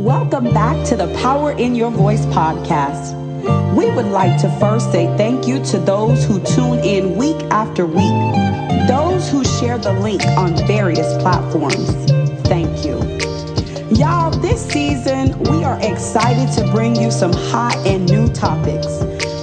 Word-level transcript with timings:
Welcome 0.00 0.44
back 0.44 0.82
to 0.86 0.96
the 0.96 1.12
Power 1.20 1.52
in 1.52 1.74
Your 1.74 1.90
Voice 1.90 2.24
podcast. 2.26 3.12
We 3.76 3.90
would 3.90 4.06
like 4.06 4.40
to 4.40 4.48
first 4.58 4.90
say 4.90 5.14
thank 5.18 5.46
you 5.46 5.62
to 5.66 5.78
those 5.78 6.24
who 6.24 6.40
tune 6.40 6.78
in 6.78 7.18
week 7.18 7.36
after 7.50 7.84
week, 7.84 8.88
those 8.88 9.30
who 9.30 9.44
share 9.44 9.76
the 9.76 9.92
link 9.92 10.24
on 10.38 10.56
various 10.66 11.06
platforms. 11.20 11.90
Thank 12.48 12.82
you. 12.82 12.96
Y'all, 13.94 14.30
this 14.30 14.66
season 14.72 15.38
we 15.40 15.64
are 15.64 15.78
excited 15.82 16.50
to 16.54 16.72
bring 16.72 16.96
you 16.96 17.10
some 17.10 17.34
hot 17.34 17.76
and 17.86 18.08
new 18.08 18.26
topics. 18.32 18.86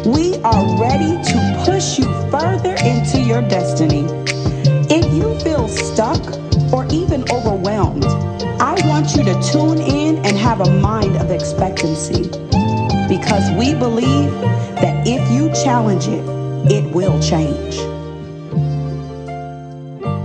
We 0.07 0.37
are 0.37 0.81
ready 0.81 1.21
to 1.33 1.63
push 1.65 1.99
you 1.99 2.05
further 2.31 2.73
into 2.83 3.21
your 3.21 3.43
destiny. 3.43 4.05
If 4.89 5.05
you 5.13 5.39
feel 5.41 5.67
stuck 5.67 6.19
or 6.73 6.87
even 6.87 7.29
overwhelmed, 7.31 8.05
want 8.85 9.15
you 9.15 9.23
to 9.23 9.41
tune 9.51 9.79
in 9.79 10.17
and 10.25 10.37
have 10.37 10.61
a 10.61 10.71
mind 10.79 11.15
of 11.17 11.31
expectancy 11.31 12.23
because 13.07 13.51
we 13.57 13.73
believe 13.73 14.31
that 14.81 15.07
if 15.07 15.31
you 15.31 15.49
challenge 15.63 16.07
it, 16.07 16.23
it 16.71 16.93
will 16.93 17.19
change. 17.21 17.77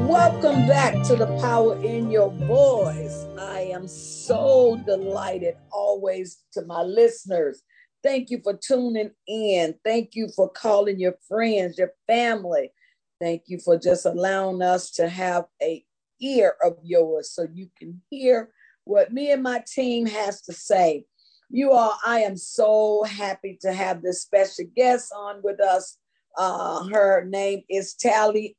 Welcome 0.09 0.67
back 0.67 1.03
to 1.05 1.17
the 1.17 1.27
Power 1.41 1.81
in 1.83 2.11
Your 2.11 2.31
Voice. 2.31 3.27
I 3.39 3.61
am 3.73 3.89
so 3.89 4.83
delighted 4.85 5.57
always 5.71 6.39
to 6.53 6.63
my 6.67 6.83
listeners. 6.83 7.63
Thank 8.03 8.31
you 8.31 8.41
for 8.43 8.55
tuning 8.55 9.13
in. 9.29 9.75
Thank 9.85 10.15
you 10.15 10.29
for 10.35 10.49
calling 10.49 10.99
your 10.99 11.15
friends, 11.29 11.79
your 11.79 11.93
family. 12.07 12.73
Thank 13.21 13.45
you 13.47 13.61
for 13.61 13.79
just 13.79 14.05
allowing 14.05 14.63
us 14.63 14.91
to 14.93 15.09
have 15.09 15.47
a 15.63 15.85
ear 16.23 16.55
of 16.63 16.77
yours 16.83 17.31
so 17.31 17.47
you 17.53 17.69
can 17.79 18.01
hear 18.11 18.51
what 18.85 19.13
me 19.13 19.33
and 19.33 19.43
my 19.43 19.63
team 19.67 20.07
has 20.07 20.41
to 20.43 20.53
say. 20.53 21.05
You 21.51 21.73
all, 21.73 21.99
I 22.07 22.21
am 22.21 22.37
so 22.37 23.05
happy 23.05 23.59
to 23.61 23.73
have 23.73 24.03
this 24.03 24.23
special 24.23 24.65
guest 24.75 25.13
on 25.15 25.41
with 25.43 25.61
us. 25.61 25.99
Uh, 26.37 26.85
her 26.89 27.25
name 27.25 27.63
is 27.69 27.95
Tally 27.95 28.57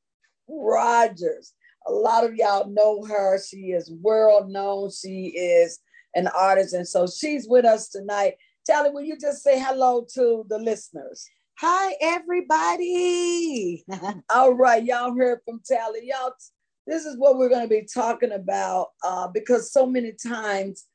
Rogers. 0.47 1.53
A 1.87 1.91
lot 1.91 2.23
of 2.23 2.35
y'all 2.35 2.69
know 2.69 3.03
her. 3.03 3.39
She 3.41 3.71
is 3.71 3.91
world 3.91 4.49
known. 4.49 4.91
She 4.91 5.27
is 5.35 5.79
an 6.15 6.27
artist. 6.27 6.73
And 6.73 6.87
so 6.87 7.07
she's 7.07 7.47
with 7.47 7.65
us 7.65 7.89
tonight. 7.89 8.35
Tally, 8.65 8.91
will 8.91 9.01
you 9.01 9.17
just 9.17 9.43
say 9.43 9.59
hello 9.59 10.05
to 10.13 10.45
the 10.47 10.57
listeners? 10.57 11.27
Hi, 11.59 11.95
everybody. 12.01 13.83
All 14.33 14.53
right, 14.53 14.83
y'all 14.83 15.15
heard 15.15 15.39
from 15.45 15.61
Tally. 15.65 16.01
Y'all, 16.03 16.33
this 16.85 17.05
is 17.05 17.17
what 17.17 17.37
we're 17.37 17.49
going 17.49 17.67
to 17.67 17.67
be 17.67 17.87
talking 17.91 18.31
about 18.31 18.87
uh, 19.03 19.27
because 19.27 19.71
so 19.71 19.85
many 19.85 20.11
times 20.11 20.85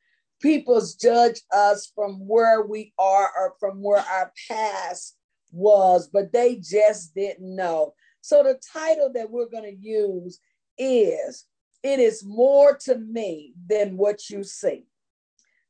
people 0.40 0.80
judge 1.00 1.40
us 1.52 1.90
from 1.94 2.26
where 2.26 2.62
we 2.62 2.92
are 2.98 3.30
or 3.36 3.54
from 3.58 3.82
where 3.82 4.04
our 4.10 4.32
past 4.48 5.16
was, 5.50 6.08
but 6.08 6.32
they 6.32 6.56
just 6.56 7.14
didn't 7.14 7.56
know. 7.56 7.94
So 8.20 8.42
the 8.42 8.60
title 8.72 9.10
that 9.14 9.30
we're 9.30 9.48
going 9.48 9.64
to 9.64 9.88
use 9.88 10.40
is 10.76 11.46
It 11.82 11.98
is 11.98 12.24
More 12.24 12.76
to 12.84 12.98
Me 12.98 13.54
Than 13.68 13.96
What 13.96 14.28
You 14.28 14.44
See. 14.44 14.84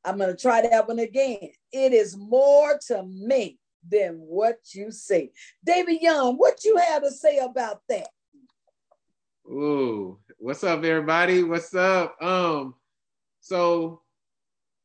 I'm 0.05 0.17
going 0.17 0.35
to 0.35 0.41
try 0.41 0.61
that 0.61 0.87
one 0.87 0.99
again. 0.99 1.49
It 1.71 1.93
is 1.93 2.17
more 2.17 2.79
to 2.87 3.03
me 3.03 3.59
than 3.87 4.15
what 4.15 4.57
you 4.73 4.91
see. 4.91 5.31
David 5.65 6.01
Young, 6.01 6.35
what 6.35 6.63
you 6.63 6.77
have 6.77 7.03
to 7.03 7.11
say 7.11 7.37
about 7.37 7.81
that? 7.89 8.07
Ooh, 9.49 10.19
what's 10.37 10.63
up, 10.63 10.83
everybody? 10.83 11.41
What's 11.41 11.73
up? 11.73 12.21
Um, 12.21 12.75
so 13.39 14.01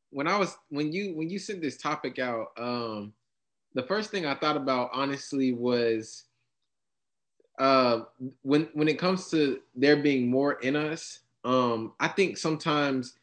when 0.08 0.26
I 0.26 0.38
was 0.38 0.56
when 0.70 0.90
you 0.90 1.14
when 1.14 1.28
you 1.28 1.38
sent 1.38 1.60
this 1.60 1.76
topic 1.76 2.18
out, 2.18 2.46
um, 2.56 3.12
the 3.74 3.82
first 3.82 4.10
thing 4.10 4.24
I 4.24 4.34
thought 4.34 4.56
about 4.56 4.88
honestly 4.94 5.52
was 5.52 6.24
uh 7.58 8.00
when 8.40 8.70
when 8.72 8.88
it 8.88 8.98
comes 8.98 9.30
to 9.32 9.60
there 9.74 9.98
being 9.98 10.30
more 10.30 10.54
in 10.54 10.76
us, 10.76 11.18
um, 11.44 11.92
I 12.00 12.08
think 12.08 12.38
sometimes 12.38 13.18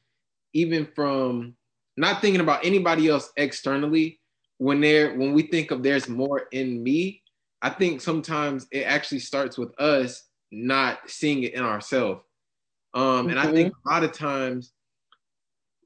even 0.54 0.86
from 0.94 1.56
not 1.98 2.22
thinking 2.22 2.42
about 2.42 2.64
anybody 2.64 3.08
else 3.08 3.32
externally, 3.36 4.20
when 4.60 4.80
there 4.80 5.18
when 5.18 5.34
we 5.34 5.48
think 5.48 5.72
of 5.72 5.82
there's 5.82 6.08
more 6.08 6.44
in 6.52 6.84
me, 6.84 7.24
I 7.64 7.72
think 7.72 8.00
sometimes 8.00 8.68
it 8.70 8.84
actually 8.84 9.20
starts 9.20 9.58
with 9.58 9.74
us 9.80 10.26
not 10.52 11.10
seeing 11.10 11.44
it 11.44 11.54
in 11.54 11.64
ourselves. 11.64 12.22
Um, 12.94 13.04
mm-hmm. 13.04 13.30
and 13.30 13.40
I 13.40 13.52
think 13.52 13.70
mm-hmm. 13.70 13.90
a 13.90 13.92
lot 13.92 14.04
of 14.04 14.12
times 14.12 14.74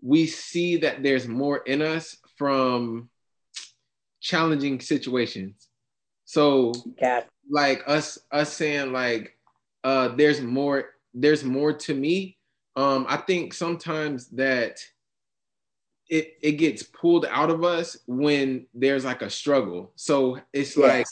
we 0.01 0.27
see 0.27 0.77
that 0.77 1.03
there's 1.03 1.27
more 1.27 1.57
in 1.57 1.81
us 1.81 2.17
from 2.37 3.09
challenging 4.21 4.79
situations. 4.79 5.67
So 6.25 6.73
like 7.49 7.83
us 7.87 8.17
us 8.31 8.51
saying 8.51 8.91
like 8.91 9.37
uh 9.83 10.09
there's 10.09 10.41
more 10.41 10.89
there's 11.13 11.43
more 11.43 11.73
to 11.73 11.93
me. 11.93 12.37
Um 12.75 13.05
I 13.07 13.17
think 13.17 13.53
sometimes 13.53 14.27
that 14.29 14.79
it 16.09 16.33
it 16.41 16.53
gets 16.53 16.83
pulled 16.83 17.25
out 17.29 17.49
of 17.49 17.63
us 17.63 17.97
when 18.07 18.65
there's 18.73 19.05
like 19.05 19.21
a 19.21 19.29
struggle. 19.29 19.91
So 19.95 20.39
it's 20.53 20.75
yes. 20.75 20.77
like 20.77 21.05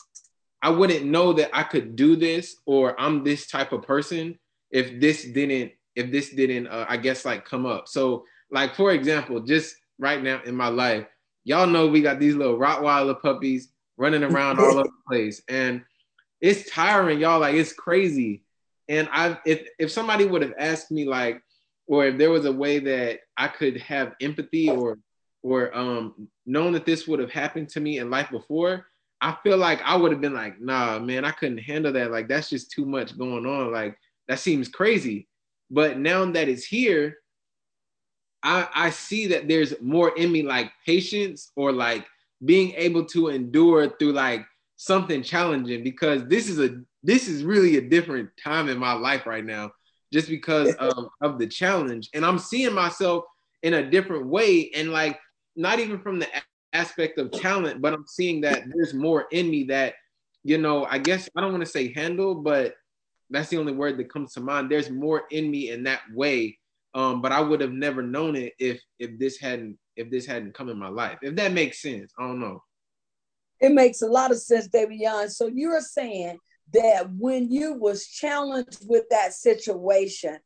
I 0.64 0.70
wouldn't 0.70 1.06
know 1.06 1.34
that 1.34 1.50
I 1.52 1.64
could 1.64 1.98
do 1.98 2.16
this 2.16 2.56
or 2.66 3.00
I'm 3.00 3.26
this 3.26 3.48
type 3.48 3.74
of 3.74 3.84
person 3.84 4.40
if 4.72 5.00
this 5.02 5.26
didn't 5.26 5.74
if 5.96 6.10
this 6.10 6.30
didn't 6.30 6.68
uh, 6.68 6.86
I 6.88 6.96
guess 6.96 7.26
like 7.26 7.44
come 7.44 7.66
up. 7.66 7.90
So 7.90 8.24
like 8.50 8.74
for 8.74 8.92
example, 8.92 9.42
just 9.42 9.76
right 10.00 10.24
now 10.24 10.42
in 10.46 10.56
my 10.56 10.70
life, 10.70 11.06
y'all 11.44 11.68
know 11.68 11.88
we 11.88 12.02
got 12.02 12.18
these 12.18 12.36
little 12.36 12.58
Rottweiler 12.58 13.22
puppies 13.22 13.74
running 13.98 14.24
around 14.24 14.58
all 14.58 14.80
over 14.80 14.84
the 14.84 14.90
place, 15.08 15.42
and 15.50 15.84
it's 16.40 16.72
tiring, 16.72 17.20
y'all. 17.20 17.42
Like 17.42 17.56
it's 17.56 17.74
crazy. 17.74 18.44
And 18.88 19.10
I, 19.12 19.38
if 19.46 19.68
if 19.80 19.92
somebody 19.92 20.26
would 20.26 20.42
have 20.44 20.54
asked 20.58 20.92
me 20.92 21.04
like, 21.04 21.42
or 21.88 22.06
if 22.06 22.18
there 22.18 22.32
was 22.32 22.46
a 22.46 22.52
way 22.52 22.80
that 22.80 23.20
I 23.36 23.50
could 23.50 23.78
have 23.82 24.14
empathy 24.22 24.70
or 24.70 24.98
or 25.42 25.76
um 25.78 26.30
known 26.46 26.72
that 26.72 26.86
this 26.86 27.06
would 27.06 27.20
have 27.20 27.32
happened 27.32 27.68
to 27.70 27.82
me 27.82 27.98
in 27.98 28.10
life 28.10 28.32
before, 28.32 28.88
I 29.24 29.38
feel 29.42 29.58
like 29.58 29.82
I 29.84 29.96
would 29.96 30.12
have 30.12 30.20
been 30.20 30.34
like, 30.34 30.60
nah, 30.60 31.00
man, 31.00 31.24
I 31.24 31.32
couldn't 31.32 31.60
handle 31.60 31.94
that. 31.94 32.12
Like 32.12 32.28
that's 32.28 32.50
just 32.50 32.72
too 32.72 32.86
much 32.86 33.18
going 33.18 33.46
on. 33.46 33.72
Like 33.72 33.98
that 34.28 34.40
seems 34.40 34.68
crazy. 34.68 35.30
But 35.72 35.98
now 35.98 36.26
that 36.26 36.50
it's 36.50 36.66
here, 36.66 37.16
I, 38.44 38.68
I 38.76 38.90
see 38.90 39.28
that 39.28 39.48
there's 39.48 39.74
more 39.82 40.10
in 40.18 40.30
me 40.30 40.44
like 40.44 40.74
patience 40.86 41.54
or 41.56 41.72
like 41.72 42.06
being 42.44 42.74
able 42.76 43.06
to 43.06 43.30
endure 43.30 43.90
through 43.98 44.12
like 44.12 44.46
something 44.76 45.24
challenging 45.24 45.86
because 45.86 46.26
this 46.28 46.50
is 46.50 46.60
a 46.60 46.82
this 47.04 47.30
is 47.30 47.46
really 47.46 47.78
a 47.78 47.82
different 47.82 48.30
time 48.44 48.68
in 48.68 48.78
my 48.78 48.92
life 48.92 49.26
right 49.26 49.46
now 49.46 49.72
just 50.12 50.28
because 50.28 50.74
of, 50.76 51.08
of 51.22 51.40
the 51.40 51.48
challenge 51.48 52.10
and 52.14 52.26
i'm 52.26 52.40
seeing 52.40 52.74
myself 52.74 53.24
in 53.62 53.76
a 53.76 53.90
different 53.90 54.26
way 54.26 54.70
and 54.76 54.92
like 54.92 55.18
not 55.56 55.80
even 55.80 56.00
from 56.00 56.20
the 56.20 56.28
aspect 56.74 57.20
of 57.20 57.32
talent 57.32 57.82
but 57.82 57.94
i'm 57.94 58.06
seeing 58.08 58.42
that 58.42 58.64
there's 58.74 58.94
more 58.94 59.28
in 59.32 59.50
me 59.50 59.64
that 59.64 59.94
you 60.44 60.58
know 60.58 60.86
i 60.86 60.98
guess 60.98 61.30
i 61.36 61.42
don't 61.42 61.52
want 61.52 61.64
to 61.64 61.70
say 61.70 61.94
handle 61.94 62.36
but 62.36 62.76
that's 63.30 63.50
the 63.50 63.58
only 63.58 63.74
word 63.74 63.98
that 63.98 64.12
comes 64.12 64.34
to 64.34 64.40
mind 64.40 64.70
there's 64.70 64.90
more 64.90 65.24
in 65.32 65.50
me 65.50 65.70
in 65.70 65.84
that 65.84 66.02
way 66.14 66.58
um, 66.96 67.22
but 67.22 67.32
I 67.32 67.42
would 67.42 67.62
have 67.62 67.72
never 67.72 68.02
known 68.02 68.36
it 68.36 68.54
if 68.60 68.82
if 69.00 69.18
this 69.18 69.40
hadn't 69.40 69.78
if 69.96 70.10
this 70.10 70.26
hadn't 70.26 70.54
come 70.54 70.70
in 70.70 70.78
my 70.78 70.90
life. 70.90 71.20
If 71.22 71.36
that 71.36 71.54
makes 71.54 71.82
sense, 71.82 72.14
I 72.18 72.28
don't 72.28 72.40
know. 72.40 72.64
It 73.60 73.72
makes 73.72 74.02
a 74.02 74.08
lot 74.08 74.32
of 74.32 74.40
sense, 74.40 74.68
David 74.68 75.00
Young. 75.00 75.30
So 75.30 75.48
you're 75.48 75.82
saying 75.82 76.38
that 76.74 77.12
when 77.18 77.52
you 77.52 77.74
was 77.74 78.08
challenged 78.08 78.86
with 78.88 79.06
that 79.10 79.34
situation, 79.34 80.38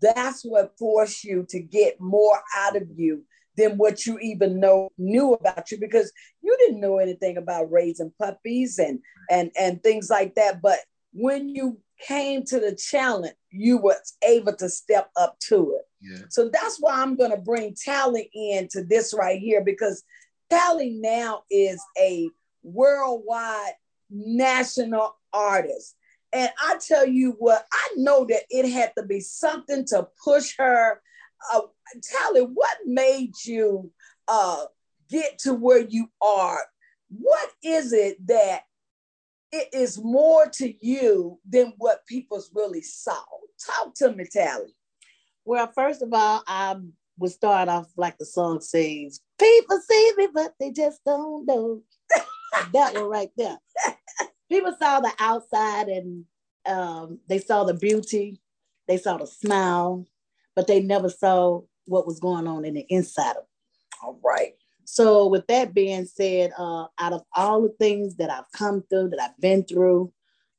that's 0.00 0.42
what 0.42 0.76
forced 0.78 1.22
you 1.24 1.46
to 1.50 1.60
get 1.60 2.00
more 2.00 2.40
out 2.56 2.76
of 2.76 2.88
you 2.96 3.24
than 3.56 3.76
what 3.76 4.06
you 4.06 4.18
even 4.18 4.60
know 4.60 4.90
knew 4.98 5.34
about 5.34 5.70
you 5.70 5.78
because 5.78 6.12
you 6.42 6.56
didn't 6.58 6.80
know 6.80 6.98
anything 6.98 7.36
about 7.36 7.70
raising 7.70 8.12
puppies 8.18 8.78
and 8.78 9.00
and 9.30 9.50
and 9.58 9.82
things 9.82 10.10
like 10.10 10.34
that. 10.34 10.62
But 10.62 10.78
when 11.12 11.48
you 11.48 11.78
came 12.06 12.44
to 12.44 12.58
the 12.58 12.74
challenge, 12.74 13.34
you 13.50 13.78
was 13.78 14.14
able 14.26 14.54
to 14.56 14.68
step 14.68 15.10
up 15.16 15.38
to 15.48 15.78
it. 15.78 15.86
Yeah. 16.00 16.24
So 16.30 16.50
that's 16.52 16.78
why 16.80 17.00
I'm 17.00 17.16
going 17.16 17.30
to 17.30 17.36
bring 17.36 17.74
Tally 17.74 18.30
into 18.32 18.82
this 18.82 19.14
right 19.14 19.40
here 19.40 19.62
because 19.62 20.02
Tally 20.50 20.90
now 20.90 21.44
is 21.50 21.80
a 21.98 22.28
worldwide 22.62 23.74
national 24.10 25.16
artist. 25.32 25.96
And 26.32 26.50
I 26.62 26.76
tell 26.86 27.06
you 27.06 27.36
what, 27.38 27.64
I 27.72 27.88
know 27.96 28.24
that 28.24 28.42
it 28.50 28.70
had 28.70 28.92
to 28.96 29.04
be 29.04 29.20
something 29.20 29.84
to 29.86 30.08
push 30.24 30.56
her. 30.58 31.00
Uh, 31.52 31.62
Tally, 32.02 32.42
what 32.42 32.76
made 32.86 33.32
you 33.44 33.90
uh, 34.28 34.64
get 35.08 35.38
to 35.40 35.54
where 35.54 35.80
you 35.80 36.10
are? 36.20 36.60
What 37.08 37.50
is 37.62 37.92
it 37.92 38.26
that 38.26 38.62
it 39.50 39.68
is 39.72 39.98
more 40.02 40.46
to 40.46 40.74
you 40.84 41.38
than 41.48 41.74
what 41.76 42.06
people's 42.06 42.50
really 42.54 42.82
saw? 42.82 43.22
Talk 43.66 43.94
to 43.96 44.12
me, 44.12 44.24
Tally. 44.30 44.74
Well, 45.44 45.70
first 45.74 46.02
of 46.02 46.12
all, 46.12 46.42
I'm 46.46 46.94
would 47.18 47.30
start 47.30 47.68
off 47.68 47.86
like 47.96 48.18
the 48.18 48.26
song 48.26 48.60
says, 48.60 49.20
People 49.38 49.80
see 49.88 50.12
me, 50.16 50.28
but 50.32 50.54
they 50.58 50.70
just 50.70 51.00
don't 51.04 51.46
know. 51.46 51.82
that 52.72 52.94
one 52.94 53.08
right 53.08 53.30
there. 53.36 53.58
People 54.48 54.74
saw 54.78 55.00
the 55.00 55.12
outside 55.18 55.88
and 55.88 56.24
um, 56.66 57.18
they 57.28 57.38
saw 57.38 57.64
the 57.64 57.74
beauty, 57.74 58.40
they 58.86 58.98
saw 58.98 59.16
the 59.16 59.26
smile, 59.26 60.06
but 60.54 60.66
they 60.66 60.80
never 60.80 61.08
saw 61.08 61.60
what 61.86 62.06
was 62.06 62.20
going 62.20 62.46
on 62.46 62.64
in 62.64 62.74
the 62.74 62.86
inside 62.88 63.36
of 63.36 63.44
All 64.02 64.18
right. 64.24 64.54
so, 64.84 65.26
with 65.26 65.46
that 65.48 65.74
being 65.74 66.04
said, 66.04 66.52
uh, 66.58 66.86
out 66.98 67.12
of 67.12 67.22
all 67.34 67.62
the 67.62 67.74
things 67.78 68.16
that 68.16 68.30
I've 68.30 68.50
come 68.52 68.84
through, 68.88 69.10
that 69.10 69.20
I've 69.20 69.40
been 69.40 69.64
through, 69.64 70.12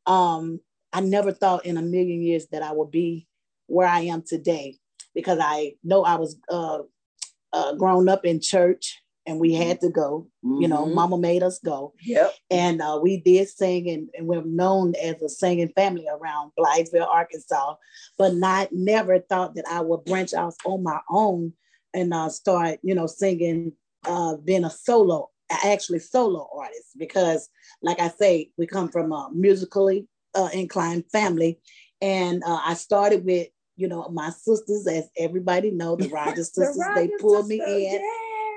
um, 0.06 0.60
I 0.92 1.02
never 1.02 1.32
thought 1.32 1.66
in 1.66 1.78
a 1.78 1.82
million 1.82 2.22
years 2.22 2.48
that 2.52 2.62
I 2.62 2.72
would 2.72 2.92
be 2.92 3.28
where 3.68 3.88
I 3.88 4.02
am 4.02 4.22
today 4.22 4.78
because 5.16 5.40
I 5.42 5.74
know 5.84 6.04
I 6.04 6.16
was 6.16 6.38
uh, 6.50 6.80
uh, 7.52 7.76
grown 7.76 8.10
up 8.10 8.26
in 8.26 8.42
church 8.42 9.03
and 9.26 9.40
we 9.40 9.54
had 9.54 9.80
to 9.82 9.90
go. 9.90 10.28
You 10.44 10.68
know, 10.68 10.86
Mhm. 10.86 10.94
mama 10.94 11.18
made 11.18 11.42
us 11.44 11.60
go. 11.60 11.94
Yep. 12.04 12.34
And 12.50 12.82
uh, 12.82 13.00
we 13.02 13.18
did 13.18 13.48
sing, 13.50 13.90
and, 13.90 14.10
and 14.18 14.28
we're 14.28 14.44
known 14.44 14.94
as 14.96 15.22
a 15.22 15.30
singing 15.30 15.70
family 15.76 16.08
around 16.08 16.52
Blytheville, 16.60 17.08
Arkansas, 17.08 17.76
but 18.18 18.34
not 18.36 18.70
never 18.74 19.20
thought 19.20 19.56
that 19.56 19.66
I 19.70 19.80
would 19.82 20.04
branch 20.06 20.34
out 20.34 20.54
on 20.66 20.84
my 20.84 21.00
own 21.10 21.54
and 21.94 22.14
uh, 22.14 22.30
start, 22.30 22.80
you 22.84 22.94
know, 22.96 23.08
singing, 23.08 23.72
uh, 24.06 24.36
being 24.38 24.66
a 24.66 24.70
solo, 24.70 25.30
actually 25.64 26.00
solo 26.00 26.50
artist, 26.56 26.90
because 26.98 27.50
like 27.82 28.00
I 28.00 28.10
say, 28.10 28.52
we 28.58 28.66
come 28.68 28.90
from 28.90 29.12
a 29.14 29.30
musically 29.34 30.08
uh, 30.36 30.50
inclined 30.54 31.06
family. 31.12 31.60
And 32.02 32.44
uh, 32.46 32.60
I 32.66 32.74
started 32.74 33.24
with, 33.24 33.48
you 33.78 33.88
know, 33.88 34.10
my 34.10 34.30
sisters, 34.32 34.86
as 34.88 35.10
everybody 35.18 35.72
know, 35.72 35.96
the 35.96 36.08
Rogers 36.20 36.52
The 36.52 36.66
sisters, 36.66 36.86
they 36.96 37.02
Rogers 37.04 37.22
pulled 37.22 37.48
me 37.48 37.62
in. 37.62 37.94
yeah. 37.94 38.00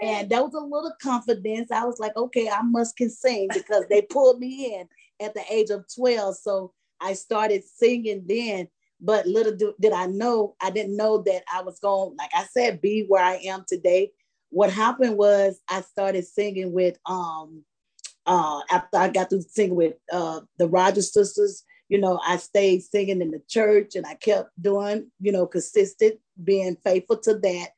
And 0.03 0.29
that 0.29 0.43
was 0.43 0.55
a 0.55 0.61
little 0.61 0.93
confidence. 1.01 1.71
I 1.71 1.85
was 1.85 1.99
like, 1.99 2.17
okay, 2.17 2.49
I 2.49 2.63
must 2.63 2.97
can 2.97 3.11
sing 3.11 3.49
because 3.53 3.85
they 3.89 4.03
pulled 4.03 4.39
me 4.39 4.75
in 4.75 4.89
at 5.25 5.35
the 5.35 5.43
age 5.51 5.71
of 5.71 5.85
12. 5.95 6.37
So 6.37 6.73
I 7.01 7.15
started 7.15 7.65
singing 7.65 8.25
then. 8.27 8.69
But 9.01 9.27
little 9.27 9.55
do, 9.55 9.75
did 9.81 9.93
I 9.93 10.07
know, 10.07 10.55
I 10.61 10.71
didn't 10.71 10.97
know 10.97 11.19
that 11.23 11.43
I 11.53 11.63
was 11.63 11.79
going, 11.81 12.17
like 12.17 12.31
I 12.35 12.45
said, 12.45 12.81
be 12.81 13.05
where 13.09 13.23
I 13.23 13.35
am 13.45 13.65
today. 13.69 14.13
What 14.51 14.73
happened 14.73 15.19
was 15.19 15.61
I 15.69 15.83
started 15.83 16.25
singing 16.27 16.73
with 16.73 16.99
um 17.05 17.63
uh 18.25 18.61
after 18.71 18.97
I 18.97 19.09
got 19.09 19.29
through 19.29 19.43
singing 19.43 19.77
with 19.77 19.95
uh 20.11 20.41
the 20.59 20.69
Rogers 20.69 21.13
sisters, 21.13 21.63
you 21.89 21.99
know, 21.99 22.19
I 22.27 22.39
stayed 22.39 22.85
singing 22.85 23.21
in 23.21 23.31
the 23.33 23.43
church 23.49 23.97
and 23.97 24.07
I 24.07 24.15
kept 24.15 24.51
doing, 24.61 25.11
you 25.21 25.33
know, 25.33 25.47
consistent, 25.47 26.19
being 26.43 26.77
faithful 26.83 27.19
to 27.19 27.35
that. 27.39 27.69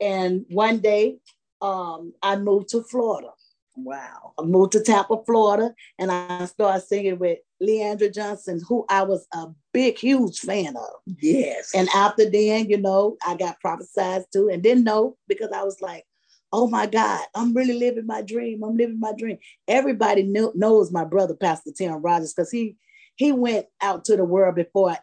And 0.00 0.46
one 0.48 0.78
day 0.78 1.18
um, 1.60 2.12
I 2.22 2.36
moved 2.36 2.68
to 2.70 2.82
Florida. 2.82 3.30
Wow. 3.76 4.32
I 4.38 4.42
moved 4.42 4.72
to 4.72 4.82
Tampa, 4.82 5.22
Florida, 5.24 5.72
and 5.98 6.10
I 6.10 6.46
started 6.46 6.80
singing 6.80 7.18
with 7.18 7.38
Le'Andria 7.62 8.12
Johnson, 8.12 8.60
who 8.66 8.84
I 8.88 9.02
was 9.02 9.26
a 9.32 9.46
big, 9.72 9.98
huge 9.98 10.40
fan 10.40 10.76
of. 10.76 11.16
Yes. 11.20 11.72
And 11.74 11.88
after 11.94 12.28
then, 12.28 12.68
you 12.68 12.78
know, 12.78 13.16
I 13.24 13.36
got 13.36 13.60
prophesied 13.60 14.24
to 14.32 14.48
and 14.48 14.62
didn't 14.62 14.84
know 14.84 15.16
because 15.28 15.50
I 15.52 15.62
was 15.62 15.80
like, 15.80 16.04
oh 16.52 16.66
my 16.66 16.86
God, 16.86 17.20
I'm 17.34 17.54
really 17.54 17.78
living 17.78 18.06
my 18.06 18.22
dream. 18.22 18.64
I'm 18.64 18.76
living 18.76 19.00
my 19.00 19.12
dream. 19.16 19.38
Everybody 19.68 20.22
knew, 20.24 20.52
knows 20.54 20.90
my 20.90 21.04
brother, 21.04 21.34
Pastor 21.34 21.70
Tim 21.76 22.02
Rogers, 22.02 22.32
because 22.34 22.50
he 22.50 22.76
he 23.16 23.32
went 23.32 23.66
out 23.80 24.04
to 24.06 24.16
the 24.16 24.24
world 24.24 24.54
before 24.54 24.96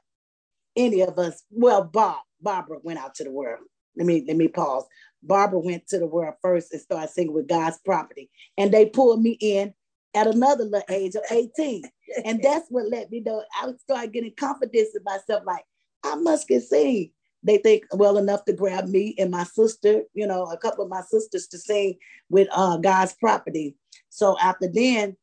any 0.75 1.01
of 1.01 1.19
us. 1.19 1.43
Well, 1.51 1.83
Bob, 1.83 2.21
Barbara 2.41 2.79
went 2.81 2.99
out 2.99 3.15
to 3.15 3.23
the 3.23 3.31
world. 3.31 3.59
Let 3.97 4.07
me 4.07 4.23
let 4.27 4.37
me 4.37 4.47
pause. 4.47 4.85
Barbara 5.27 5.59
went 5.59 5.87
to 5.87 5.99
the 5.99 6.07
world 6.07 6.35
first 6.41 6.71
and 6.71 6.81
started 6.81 7.09
singing 7.09 7.33
with 7.33 7.47
God's 7.47 7.79
property. 7.85 8.29
And 8.57 8.71
they 8.71 8.85
pulled 8.85 9.21
me 9.21 9.37
in 9.41 9.73
at 10.13 10.27
another 10.27 10.63
little 10.63 10.81
age 10.89 11.15
of 11.15 11.23
18. 11.29 11.83
And 12.23 12.39
that's 12.43 12.67
what 12.69 12.89
let 12.89 13.11
me 13.11 13.19
know. 13.19 13.43
I 13.61 13.71
started 13.79 14.13
getting 14.13 14.33
confidence 14.37 14.89
in 14.95 15.03
myself, 15.03 15.43
like, 15.45 15.65
I 16.03 16.15
must 16.15 16.47
get 16.47 16.63
sing. 16.63 17.11
They 17.43 17.57
think 17.57 17.83
well 17.93 18.17
enough 18.17 18.45
to 18.45 18.53
grab 18.53 18.87
me 18.87 19.13
and 19.19 19.29
my 19.29 19.43
sister, 19.43 20.03
you 20.13 20.25
know, 20.25 20.45
a 20.45 20.57
couple 20.57 20.83
of 20.83 20.89
my 20.89 21.01
sisters 21.01 21.47
to 21.47 21.59
sing 21.59 21.95
with 22.29 22.47
uh, 22.51 22.77
God's 22.77 23.13
property. 23.13 23.75
So 24.09 24.35
after 24.39 24.67
then, 24.71 25.15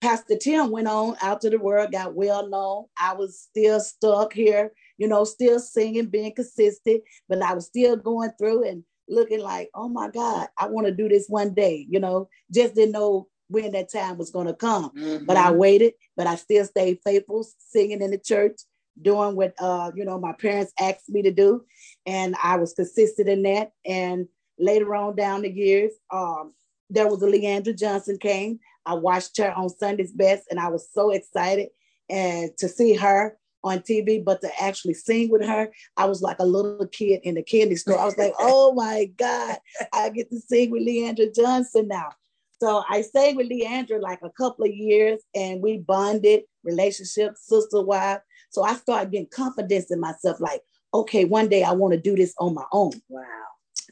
Pastor 0.00 0.36
Tim 0.36 0.70
went 0.70 0.88
on 0.88 1.16
out 1.20 1.42
to 1.42 1.50
the 1.50 1.58
world, 1.58 1.92
got 1.92 2.14
well 2.14 2.48
known. 2.48 2.86
I 2.98 3.12
was 3.12 3.38
still 3.38 3.80
stuck 3.80 4.32
here, 4.32 4.72
you 4.96 5.06
know, 5.06 5.24
still 5.24 5.60
singing, 5.60 6.06
being 6.06 6.34
consistent, 6.34 7.02
but 7.28 7.42
I 7.42 7.52
was 7.52 7.66
still 7.66 7.96
going 7.96 8.30
through 8.38 8.66
and 8.66 8.84
looking 9.10 9.40
like, 9.40 9.68
oh 9.74 9.88
my 9.88 10.08
God, 10.08 10.48
I 10.56 10.66
want 10.66 10.86
to 10.86 10.94
do 10.94 11.08
this 11.08 11.26
one 11.28 11.52
day, 11.52 11.86
you 11.88 12.00
know, 12.00 12.28
just 12.52 12.74
didn't 12.74 12.92
know 12.92 13.28
when 13.48 13.72
that 13.72 13.92
time 13.92 14.16
was 14.16 14.30
going 14.30 14.46
to 14.46 14.54
come. 14.54 14.92
But 15.26 15.36
I 15.36 15.50
Mhm. 15.50 15.56
waited, 15.56 15.94
but 16.16 16.26
I 16.26 16.36
still 16.36 16.64
stayed 16.64 17.00
faithful, 17.04 17.44
singing 17.58 18.00
in 18.00 18.12
the 18.12 18.18
church, 18.18 18.60
doing 19.02 19.34
what 19.34 19.54
uh, 19.58 19.90
you 19.94 20.04
know, 20.04 20.18
my 20.18 20.32
parents 20.32 20.72
asked 20.78 21.08
me 21.08 21.22
to 21.22 21.32
do. 21.32 21.64
And 22.06 22.36
I 22.42 22.56
was 22.56 22.72
consistent 22.72 23.28
in 23.28 23.42
that. 23.42 23.72
And 23.84 24.28
later 24.58 24.94
on 24.94 25.16
down 25.16 25.42
the 25.42 25.50
years, 25.50 25.92
um, 26.12 26.54
there 26.88 27.08
was 27.08 27.22
a 27.22 27.26
Le'Andria 27.26 27.76
Johnson 27.76 28.18
came. 28.18 28.60
I 28.86 28.94
watched 28.94 29.36
her 29.38 29.52
on 29.52 29.68
Sunday's 29.68 30.12
Best, 30.12 30.44
and 30.50 30.58
I 30.58 30.68
was 30.68 30.88
so 30.92 31.10
excited 31.10 31.70
and 32.08 32.50
to 32.58 32.68
see 32.68 32.94
her 32.94 33.38
on 33.62 33.80
TV, 33.80 34.24
but 34.24 34.40
to 34.40 34.50
actually 34.60 34.94
sing 34.94 35.30
with 35.30 35.44
her, 35.44 35.70
I 35.96 36.06
was 36.06 36.22
like 36.22 36.38
a 36.38 36.44
little 36.44 36.86
kid 36.86 37.20
in 37.24 37.34
the 37.34 37.42
candy 37.42 37.76
store. 37.76 37.98
I 37.98 38.04
was 38.04 38.18
like, 38.18 38.32
oh 38.38 38.72
my 38.72 39.06
God, 39.16 39.58
I 39.92 40.10
get 40.10 40.30
to 40.30 40.40
sing 40.40 40.70
with 40.70 40.86
Le'Andria 40.86 41.34
Johnson 41.34 41.88
now. 41.88 42.10
So 42.60 42.82
I 42.88 43.02
sang 43.02 43.36
with 43.36 43.48
Le'Andria 43.48 44.00
like 44.00 44.20
a 44.22 44.30
couple 44.30 44.66
of 44.66 44.70
years 44.74 45.20
and 45.34 45.62
we 45.62 45.78
bonded, 45.78 46.42
relationship, 46.62 47.36
sister 47.36 47.82
wife. 47.82 48.20
So 48.50 48.62
I 48.62 48.74
started 48.74 49.12
getting 49.12 49.28
confidence 49.28 49.90
in 49.90 50.00
myself, 50.00 50.40
like, 50.40 50.60
okay, 50.92 51.24
one 51.24 51.48
day 51.48 51.62
I 51.62 51.72
want 51.72 51.94
to 51.94 52.00
do 52.00 52.16
this 52.16 52.34
on 52.38 52.54
my 52.54 52.64
own. 52.72 52.92
Wow. 53.08 53.22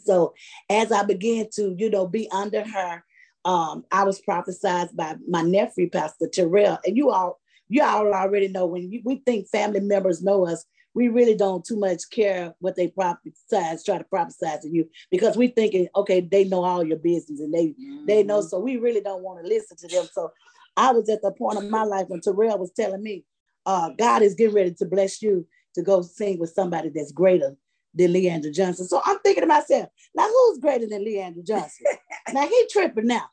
So 0.04 0.34
as 0.68 0.92
I 0.92 1.04
began 1.04 1.48
to, 1.54 1.74
you 1.78 1.90
know, 1.90 2.06
be 2.06 2.30
under 2.30 2.62
her, 2.62 3.04
um, 3.44 3.84
I 3.90 4.04
was 4.04 4.20
prophesied 4.20 4.94
by 4.94 5.16
my 5.26 5.42
nephew, 5.42 5.88
Pastor 5.88 6.28
Terrell. 6.28 6.78
And 6.84 6.96
you 6.96 7.10
all, 7.10 7.40
you 7.68 7.82
all 7.82 8.12
already 8.12 8.48
know 8.48 8.66
when 8.66 8.90
you, 8.90 9.02
we 9.04 9.16
think 9.24 9.48
family 9.48 9.80
members 9.80 10.22
know 10.22 10.46
us, 10.46 10.64
we 10.94 11.08
really 11.08 11.36
don't 11.36 11.64
too 11.64 11.78
much 11.78 12.02
care 12.10 12.54
what 12.60 12.76
they 12.76 12.88
prophesize, 12.88 13.84
try 13.84 13.98
to 13.98 14.06
prophesize 14.12 14.62
to 14.62 14.68
you 14.68 14.88
because 15.10 15.36
we 15.36 15.48
thinking, 15.48 15.88
okay, 15.94 16.20
they 16.20 16.44
know 16.44 16.64
all 16.64 16.82
your 16.84 16.96
business 16.98 17.40
and 17.40 17.52
they 17.52 17.74
they 18.06 18.22
know. 18.22 18.40
Mhm. 18.40 18.48
So 18.48 18.58
we 18.58 18.76
really 18.78 19.00
don't 19.00 19.22
want 19.22 19.42
to 19.42 19.48
listen 19.48 19.76
to 19.78 19.88
them. 19.88 20.08
So 20.12 20.32
I 20.76 20.92
was 20.92 21.08
at 21.08 21.22
the 21.22 21.32
point 21.32 21.58
of 21.58 21.68
my 21.68 21.84
life 21.84 22.06
when 22.08 22.20
Terrell 22.20 22.58
was 22.58 22.72
telling 22.72 23.02
me, 23.02 23.24
uh, 23.66 23.90
God 23.98 24.22
is 24.22 24.34
getting 24.34 24.54
ready 24.54 24.74
to 24.74 24.86
bless 24.86 25.22
you 25.22 25.46
to 25.74 25.82
go 25.82 26.02
sing 26.02 26.38
with 26.38 26.50
somebody 26.50 26.88
that's 26.88 27.12
greater 27.12 27.56
than 27.94 28.12
Le'Andria 28.12 28.54
Johnson. 28.54 28.86
So 28.86 29.00
I'm 29.04 29.18
thinking 29.20 29.42
to 29.42 29.46
myself, 29.46 29.88
now 30.14 30.28
who's 30.28 30.58
greater 30.58 30.86
than 30.86 31.04
Le'Andria 31.04 31.46
Johnson? 31.46 31.86
now 32.32 32.46
he 32.46 32.66
tripping 32.70 33.06
now, 33.06 33.28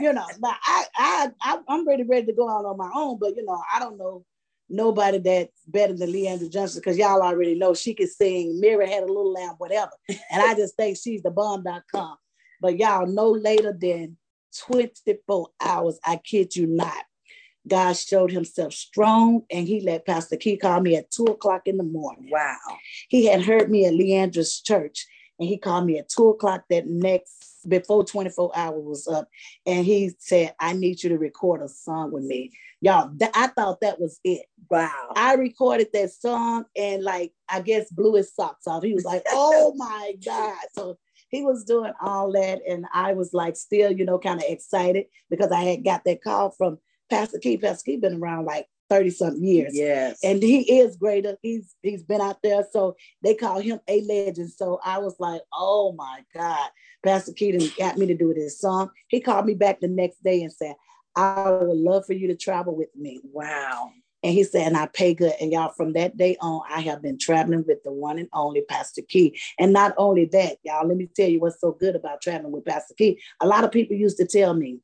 you 0.00 0.12
know. 0.12 0.26
But 0.40 0.56
I, 0.64 0.84
I, 0.96 1.30
I, 1.42 1.58
I'm 1.68 1.86
ready, 1.86 2.02
ready 2.02 2.26
to 2.26 2.32
go 2.32 2.48
out 2.48 2.64
on 2.64 2.76
my 2.76 2.90
own. 2.94 3.18
But 3.18 3.36
you 3.36 3.44
know, 3.44 3.60
I 3.74 3.78
don't 3.78 3.98
know 3.98 4.24
nobody 4.68 5.18
that's 5.18 5.64
better 5.66 5.92
than 5.92 6.12
Le'Andria 6.12 6.50
Johnson 6.50 6.80
because 6.80 6.96
y'all 6.96 7.22
already 7.22 7.54
know 7.54 7.74
she 7.74 7.94
can 7.94 8.08
sing. 8.08 8.60
Mary 8.60 8.88
had 8.88 9.02
a 9.02 9.06
little 9.06 9.32
lamb, 9.32 9.54
whatever. 9.58 9.90
And 10.08 10.42
I 10.42 10.54
just 10.54 10.76
think 10.76 10.96
she's 10.96 11.22
the 11.22 11.30
bomb.com. 11.30 12.16
But 12.60 12.78
y'all 12.78 13.06
no 13.06 13.30
later 13.30 13.76
than 13.78 14.16
24 14.66 15.48
hours, 15.60 15.98
I 16.04 16.16
kid 16.16 16.54
you 16.54 16.66
not. 16.66 17.04
God 17.68 17.92
showed 17.96 18.30
himself 18.30 18.72
strong 18.72 19.42
and 19.50 19.66
he 19.66 19.80
let 19.80 20.06
Pastor 20.06 20.36
Kee 20.36 20.56
call 20.56 20.80
me 20.80 20.96
at 20.96 21.10
two 21.10 21.24
o'clock 21.24 21.62
in 21.66 21.76
the 21.76 21.84
morning. 21.84 22.28
Wow. 22.30 22.56
He 23.08 23.26
had 23.26 23.42
heard 23.42 23.70
me 23.70 23.86
at 23.86 23.92
Le'Andria's 23.92 24.60
church 24.60 25.06
and 25.38 25.48
he 25.48 25.56
called 25.56 25.86
me 25.86 25.98
at 25.98 26.08
two 26.08 26.28
o'clock 26.28 26.64
that 26.70 26.86
next, 26.86 27.66
before 27.66 28.04
24 28.04 28.52
hours 28.54 28.84
was 28.84 29.08
up. 29.08 29.28
And 29.66 29.84
he 29.84 30.12
said, 30.18 30.54
I 30.60 30.74
need 30.74 31.02
you 31.02 31.08
to 31.10 31.18
record 31.18 31.62
a 31.62 31.68
song 31.68 32.12
with 32.12 32.24
me. 32.24 32.52
Y'all, 32.82 33.10
that, 33.16 33.30
I 33.34 33.48
thought 33.48 33.80
that 33.80 34.00
was 34.00 34.20
it. 34.24 34.46
Wow. 34.70 35.12
I 35.14 35.34
recorded 35.34 35.88
that 35.92 36.12
song 36.12 36.64
and 36.76 37.02
like 37.02 37.32
I 37.48 37.60
guess 37.60 37.90
blew 37.90 38.14
his 38.14 38.34
socks 38.34 38.66
off. 38.66 38.82
He 38.82 38.94
was 38.94 39.04
like, 39.04 39.22
"Oh 39.30 39.74
my 39.76 40.14
god!" 40.24 40.56
So 40.74 40.98
he 41.28 41.42
was 41.42 41.64
doing 41.64 41.92
all 42.00 42.32
that, 42.32 42.60
and 42.66 42.86
I 42.92 43.12
was 43.12 43.34
like, 43.34 43.56
still, 43.56 43.92
you 43.92 44.04
know, 44.04 44.18
kind 44.18 44.40
of 44.40 44.46
excited 44.48 45.06
because 45.28 45.52
I 45.52 45.62
had 45.62 45.84
got 45.84 46.04
that 46.04 46.22
call 46.22 46.50
from 46.50 46.78
Pastor 47.10 47.38
Kee. 47.38 47.56
Pastor 47.58 47.82
Kee 47.84 47.96
been 47.96 48.20
around 48.22 48.44
like 48.44 48.66
thirty 48.88 49.10
something 49.10 49.44
years, 49.44 49.72
Yes. 49.76 50.18
and 50.22 50.42
he 50.42 50.80
is 50.80 50.96
greater. 50.96 51.36
He's 51.42 51.74
he's 51.82 52.02
been 52.02 52.20
out 52.20 52.38
there, 52.42 52.66
so 52.70 52.96
they 53.22 53.34
call 53.34 53.60
him 53.60 53.80
a 53.88 54.00
legend. 54.02 54.50
So 54.50 54.80
I 54.84 54.98
was 54.98 55.16
like, 55.18 55.42
"Oh 55.52 55.92
my 55.92 56.22
god!" 56.34 56.70
Pastor 57.04 57.32
Keaton 57.32 57.68
got 57.78 57.98
me 57.98 58.06
to 58.06 58.14
do 58.14 58.34
this 58.34 58.60
song. 58.60 58.90
He 59.08 59.20
called 59.20 59.46
me 59.46 59.54
back 59.54 59.80
the 59.80 59.88
next 59.88 60.22
day 60.22 60.42
and 60.42 60.52
said, 60.52 60.74
"I 61.16 61.50
would 61.50 61.76
love 61.76 62.06
for 62.06 62.12
you 62.14 62.28
to 62.28 62.36
travel 62.36 62.74
with 62.76 62.94
me." 62.96 63.20
wow. 63.32 63.90
And 64.22 64.34
he 64.34 64.44
said, 64.44 64.66
and 64.66 64.76
I 64.76 64.86
pay 64.86 65.14
good. 65.14 65.32
And 65.40 65.50
y'all, 65.50 65.72
from 65.74 65.94
that 65.94 66.16
day 66.16 66.36
on, 66.42 66.60
I 66.68 66.80
have 66.82 67.00
been 67.00 67.18
traveling 67.18 67.64
with 67.66 67.82
the 67.84 67.90
one 67.92 68.18
and 68.18 68.28
only 68.34 68.60
Pastor 68.60 69.00
Kee. 69.08 69.38
And 69.58 69.72
not 69.72 69.94
only 69.96 70.26
that, 70.26 70.58
y'all, 70.62 70.86
let 70.86 70.98
me 70.98 71.08
tell 71.16 71.28
you 71.28 71.40
what's 71.40 71.58
so 71.58 71.72
good 71.72 71.96
about 71.96 72.20
traveling 72.20 72.52
with 72.52 72.66
Pastor 72.66 72.92
Kee. 72.98 73.18
A 73.40 73.46
lot 73.46 73.64
of 73.64 73.72
people 73.72 73.96
used 73.96 74.18
to 74.18 74.26
tell 74.26 74.52
me, 74.52 74.80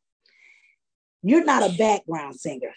you're 1.26 1.44
not 1.44 1.68
a 1.68 1.76
background 1.76 2.36
singer. 2.36 2.72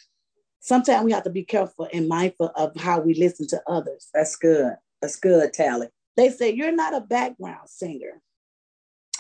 Sometimes 0.60 1.06
we 1.06 1.12
have 1.12 1.24
to 1.24 1.30
be 1.30 1.44
careful 1.44 1.88
and 1.94 2.08
mindful 2.08 2.52
of 2.56 2.76
how 2.76 3.00
we 3.00 3.14
listen 3.14 3.48
to 3.48 3.62
others. 3.68 4.10
That's 4.14 4.36
good. 4.36 4.74
That's 5.02 5.16
good, 5.16 5.54
Tally. 5.54 5.88
They 6.18 6.30
say 6.30 6.52
you're 6.52 6.76
not 6.76 6.96
a 6.96 7.02
background 7.02 7.70
singer. 7.70 8.22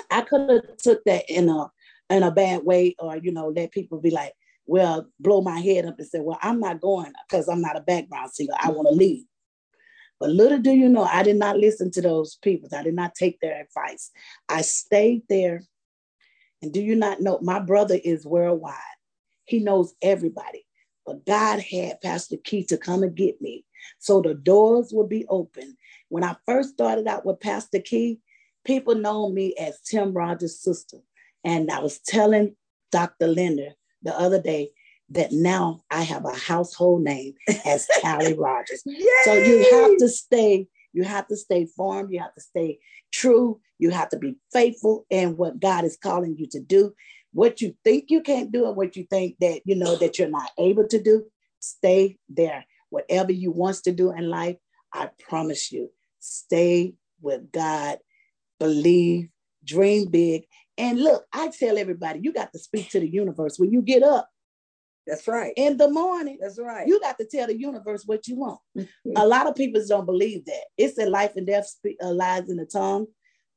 I 0.10 0.22
could 0.22 0.50
have 0.50 0.78
took 0.78 1.04
that 1.06 1.26
in 1.30 1.48
a 1.48 1.68
in 2.10 2.24
a 2.24 2.32
bad 2.32 2.64
way, 2.64 2.96
or 2.98 3.18
you 3.18 3.32
know, 3.32 3.50
let 3.50 3.72
people 3.72 4.02
be 4.02 4.10
like, 4.10 4.34
well, 4.66 5.08
blow 5.20 5.42
my 5.42 5.60
head 5.60 5.86
up 5.86 6.00
and 6.00 6.08
say, 6.08 6.20
well, 6.20 6.40
I'm 6.42 6.60
not 6.60 6.82
going 6.82 7.14
because 7.30 7.48
I'm 7.48 7.62
not 7.62 7.78
a 7.78 7.82
background 7.82 8.32
singer. 8.32 8.54
I 8.60 8.72
want 8.72 8.88
to 8.88 8.96
leave. 8.96 9.26
But 10.20 10.32
little 10.32 10.60
do 10.60 10.72
you 10.72 10.90
know, 10.90 11.04
I 11.04 11.22
did 11.22 11.38
not 11.38 11.58
listen 11.58 11.92
to 11.92 12.02
those 12.02 12.38
people. 12.42 12.68
I 12.76 12.84
did 12.84 12.96
not 12.96 13.16
take 13.16 13.40
their 13.40 13.62
advice. 13.62 14.12
I 14.50 14.62
stayed 14.62 15.22
there. 15.30 15.64
And 16.62 16.74
do 16.74 16.82
you 16.82 16.96
not 16.96 17.22
know, 17.22 17.40
my 17.42 17.60
brother 17.60 17.98
is 18.04 18.26
worldwide. 18.26 18.76
He 19.50 19.60
knows 19.60 19.96
everybody. 20.02 20.66
But 21.06 21.26
God 21.26 21.60
had 21.60 22.02
Pastor 22.02 22.38
Kee 22.38 22.64
to 22.66 22.78
come 22.78 23.02
and 23.02 23.16
get 23.16 23.42
me. 23.42 23.66
So 23.98 24.22
the 24.22 24.36
doors 24.36 24.92
would 24.94 25.10
be 25.10 25.26
open. 25.28 25.76
When 26.10 26.24
I 26.24 26.36
first 26.46 26.70
started 26.70 27.08
out 27.08 27.26
with 27.26 27.40
Pastor 27.40 27.80
Kee, 27.80 28.20
people 28.64 28.94
know 28.94 29.30
me 29.30 29.56
as 29.60 29.82
Tim 29.82 30.14
Rogers' 30.14 30.62
sister. 30.62 30.98
And 31.44 31.72
I 31.72 31.80
was 31.80 32.00
telling 32.00 32.56
Dr. 32.92 33.28
Linder 33.28 33.72
the 34.04 34.18
other 34.18 34.42
day 34.42 34.70
that 35.10 35.32
now 35.32 35.82
I 35.90 36.04
have 36.04 36.26
a 36.26 36.36
household 36.36 37.02
name 37.02 37.34
as 37.66 37.88
Tally 38.02 38.34
Rogers. 38.38 38.84
So 39.24 39.34
you 39.34 39.66
have 39.72 39.98
to 39.98 40.08
stay, 40.08 40.68
you 40.94 41.04
have 41.04 41.28
to 41.28 41.36
stay 41.36 41.68
firm, 41.76 42.12
you 42.12 42.20
have 42.20 42.36
to 42.36 42.42
stay 42.42 42.80
true, 43.12 43.60
you 43.80 43.90
have 43.90 44.10
to 44.10 44.18
be 44.18 44.36
faithful 44.54 45.08
in 45.10 45.38
what 45.38 45.60
God 45.60 45.86
is 45.86 45.98
calling 45.98 46.38
you 46.38 46.46
to 46.52 46.60
do. 46.60 46.94
What 47.34 47.62
you 47.62 47.76
think 47.84 48.06
you 48.10 48.22
can't 48.22 48.52
do 48.52 48.68
and 48.68 48.76
what 48.76 48.96
you 48.96 49.06
think 49.10 49.36
that 49.40 49.62
you 49.66 49.76
know 49.76 49.96
that 49.98 50.18
you're 50.18 50.30
not 50.30 50.50
able 50.58 50.88
to 50.88 51.02
do, 51.02 51.26
stay 51.60 52.18
there. 52.28 52.66
Whatever 52.90 53.32
you 53.32 53.52
wants 53.52 53.82
to 53.82 53.92
do 53.92 54.12
in 54.12 54.30
life, 54.30 54.58
I 54.94 55.10
promise 55.28 55.72
you, 55.72 55.92
stay 56.20 56.96
with 57.22 57.52
God, 57.52 58.00
believe, 58.60 59.30
dream 59.64 60.10
big, 60.10 60.46
and 60.80 61.02
look, 61.02 61.26
I 61.34 61.50
tell 61.50 61.78
everybody, 61.78 62.22
you 62.24 62.32
got 62.32 62.54
to 62.54 62.60
speak 62.60 62.90
to 62.92 63.02
the 63.02 63.10
universe 63.10 63.60
when 63.60 63.72
you 63.72 63.82
get 63.82 64.02
up. 64.02 64.30
That's 65.06 65.28
right. 65.28 65.52
In 65.58 65.76
the 65.76 65.90
morning. 65.90 66.38
That's 66.40 66.60
right. 66.60 66.88
You 66.88 67.02
got 67.02 67.18
to 67.18 67.26
tell 67.26 67.48
the 67.48 67.60
universe 67.60 68.04
what 68.06 68.28
you 68.28 68.38
want. 68.38 68.60
a 69.16 69.28
lot 69.28 69.48
of 69.48 69.56
people 69.56 69.82
don't 69.86 70.06
believe 70.06 70.46
that. 70.46 70.64
It's 70.78 70.98
a 70.98 71.06
life 71.06 71.36
and 71.36 71.46
death 71.46 71.70
uh, 72.02 72.14
lies 72.14 72.50
in 72.50 72.58
the 72.58 72.66
tongue 72.66 73.08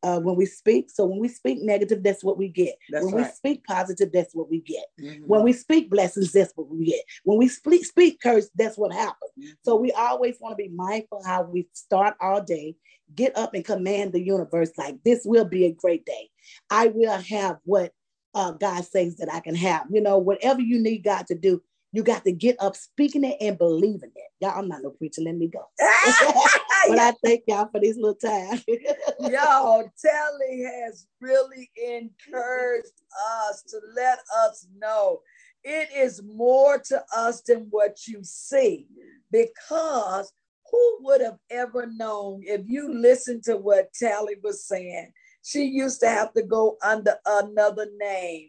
uh, 0.02 0.20
when 0.20 0.36
we 0.36 0.46
speak. 0.46 0.90
So 0.90 1.06
when 1.06 1.18
we 1.18 1.28
speak 1.28 1.62
negative, 1.62 2.02
that's 2.02 2.24
what 2.24 2.38
we 2.38 2.48
get. 2.48 2.74
That's 2.90 3.04
when 3.04 3.14
right. 3.14 3.26
we 3.26 3.32
speak 3.32 3.64
positive, 3.64 4.10
that's 4.12 4.34
what 4.34 4.50
we 4.50 4.60
get. 4.60 4.84
Mhm. 5.00 5.26
When 5.26 5.42
we 5.42 5.52
speak 5.52 5.90
blessings, 5.90 6.32
that's 6.32 6.52
what 6.56 6.68
we 6.68 6.84
get. 6.86 7.02
When 7.24 7.38
we 7.38 7.48
speak, 7.48 7.84
speak 7.84 8.20
curse, 8.20 8.50
that's 8.54 8.76
what 8.76 8.92
happens. 8.92 9.32
Mhm. 9.38 9.54
So 9.64 9.76
we 9.76 9.92
always 9.92 10.38
want 10.40 10.52
to 10.52 10.62
be 10.62 10.68
mindful 10.68 11.22
how 11.24 11.42
we 11.44 11.68
start 11.72 12.16
our 12.20 12.42
day, 12.42 12.76
get 13.14 13.36
up 13.36 13.54
and 13.54 13.64
command 13.64 14.12
the 14.12 14.20
universe 14.20 14.72
like 14.76 15.02
this 15.04 15.22
will 15.24 15.44
be 15.44 15.66
a 15.66 15.72
great 15.72 16.04
day. 16.04 16.30
I 16.70 16.88
will 16.88 17.18
have 17.18 17.58
what 17.64 17.92
uh, 18.34 18.52
God 18.52 18.84
says 18.84 19.16
that 19.16 19.32
I 19.32 19.40
can 19.40 19.54
have. 19.54 19.86
You 19.90 20.00
know, 20.00 20.18
whatever 20.18 20.60
you 20.60 20.80
need 20.80 21.04
God 21.04 21.26
to 21.26 21.34
do, 21.34 21.62
you 21.92 22.02
got 22.02 22.24
to 22.24 22.32
get 22.32 22.56
up 22.58 22.74
speaking 22.74 23.24
it 23.24 23.36
and 23.40 23.58
believing 23.58 24.10
it. 24.14 24.30
Y'all, 24.40 24.58
I'm 24.58 24.68
not 24.68 24.82
no 24.82 24.90
preacher. 24.90 25.20
Let 25.20 25.36
me 25.36 25.48
go. 25.48 25.62
but 26.88 26.98
I 26.98 27.12
thank 27.24 27.44
y'all 27.46 27.68
for 27.70 27.80
this 27.80 27.96
little 27.96 28.14
time. 28.14 28.60
Y'all, 29.30 29.90
Telly 30.00 30.62
has 30.62 31.06
really 31.20 31.70
encouraged 31.76 33.02
us 33.48 33.62
to 33.68 33.80
let 33.94 34.18
us 34.44 34.66
know 34.76 35.20
it 35.64 35.88
is 35.96 36.22
more 36.22 36.78
to 36.78 37.02
us 37.14 37.42
than 37.42 37.68
what 37.70 38.06
you 38.06 38.20
see. 38.22 38.86
Because 39.30 40.32
who 40.70 40.98
would 41.02 41.20
have 41.20 41.38
ever 41.50 41.86
known 41.86 42.42
if 42.44 42.62
you 42.66 42.92
listen 42.92 43.40
to 43.42 43.56
what 43.56 43.92
Tally 43.92 44.36
was 44.42 44.66
saying? 44.66 45.12
She 45.44 45.64
used 45.64 46.00
to 46.00 46.08
have 46.08 46.32
to 46.34 46.42
go 46.42 46.76
under 46.82 47.14
another 47.26 47.86
name, 47.98 48.48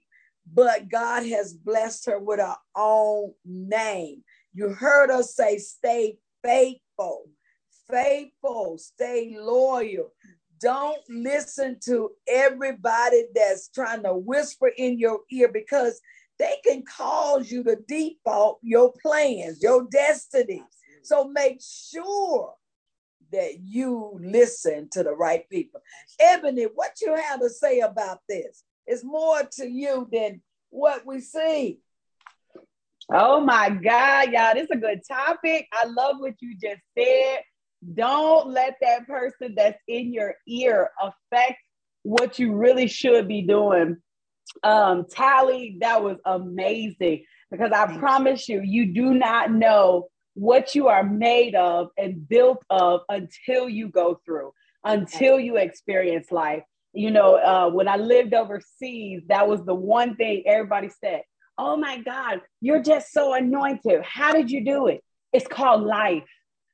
but 0.52 0.90
God 0.90 1.26
has 1.26 1.54
blessed 1.54 2.06
her 2.08 2.20
with 2.20 2.40
her 2.40 2.56
own 2.76 3.34
name. 3.46 4.24
You 4.54 4.70
heard 4.70 5.10
her 5.10 5.24
say, 5.24 5.58
stay 5.58 6.18
faithful, 6.44 7.30
faithful, 7.90 8.78
stay 8.78 9.36
loyal. 9.40 10.12
Don't 10.60 11.02
listen 11.10 11.78
to 11.86 12.12
everybody 12.28 13.26
that's 13.36 13.70
trying 13.70 14.04
to 14.04 14.14
whisper 14.14 14.72
in 14.78 14.98
your 14.98 15.20
ear 15.32 15.50
because 15.52 16.00
they 16.40 16.56
can 16.66 16.84
cause 16.84 17.52
you 17.52 17.64
to 17.64 17.78
default 17.88 18.60
your 18.62 18.94
plans, 19.02 19.62
your 19.62 19.88
destiny. 19.92 20.64
So 21.04 21.28
make 21.28 21.62
sure 21.62 22.54
that 23.32 23.60
you 23.60 24.18
listen 24.22 24.90
to 24.92 25.04
the 25.04 25.14
right 25.14 25.48
people. 25.50 25.82
Ebony, 26.20 26.64
what 26.64 27.02
you 27.02 27.16
have 27.16 27.42
to 27.42 27.50
say 27.50 27.80
about 27.82 28.20
this? 28.30 28.64
It's 28.86 29.04
more 29.04 29.42
to 29.54 29.68
you 29.68 30.08
than 30.12 30.42
what 30.70 31.06
we 31.06 31.20
see. 31.20 31.80
Oh 33.12 33.42
my 33.42 33.70
God, 33.70 34.32
y'all, 34.32 34.54
this 34.54 34.64
is 34.64 34.72
a 34.72 34.78
good 34.78 35.02
topic. 35.08 35.68
I 35.74 35.86
love 35.88 36.18
what 36.20 36.36
you 36.42 36.56
just 36.56 36.82
said. 36.98 37.40
Don't 37.94 38.50
let 38.50 38.76
that 38.82 39.08
person 39.08 39.54
that's 39.56 39.80
in 39.88 40.14
your 40.14 40.36
ear 40.48 40.90
affect 41.02 41.58
what 42.04 42.40
you 42.40 42.54
really 42.54 42.88
should 42.88 43.28
be 43.28 43.42
doing. 43.42 43.98
Um, 44.64 45.06
Tally, 45.10 45.78
that 45.82 46.04
was 46.04 46.18
amazing 46.26 47.24
because 47.50 47.72
I 47.74 47.98
promise 47.98 48.48
you, 48.50 48.62
you 48.62 48.94
do 48.94 49.14
not 49.14 49.52
know 49.52 50.10
what 50.36 50.76
you 50.76 50.88
are 50.88 51.04
made 51.04 51.56
of 51.56 51.90
and 51.98 52.28
built 52.28 52.64
of 52.70 53.02
until 53.10 53.70
you 53.70 53.90
go 53.90 54.20
through, 54.26 54.52
until 54.84 55.40
you 55.40 55.58
experience 55.58 56.32
life. 56.32 56.64
You 56.94 57.12
know, 57.12 57.36
uh, 57.36 57.70
when 57.70 57.88
I 57.88 57.96
lived 57.96 58.34
overseas, 58.34 59.22
that 59.28 59.48
was 59.48 59.64
the 59.66 59.74
one 59.76 60.16
thing 60.16 60.44
everybody 60.46 60.90
said 60.90 61.24
Oh 61.58 61.78
my 61.78 62.00
God, 62.00 62.42
you're 62.62 62.82
just 62.82 63.12
so 63.12 63.34
anointed. 63.34 64.02
How 64.04 64.34
did 64.34 64.50
you 64.50 64.66
do 64.66 64.88
it? 64.88 65.04
It's 65.32 65.48
called 65.48 65.84
life. 65.84 66.24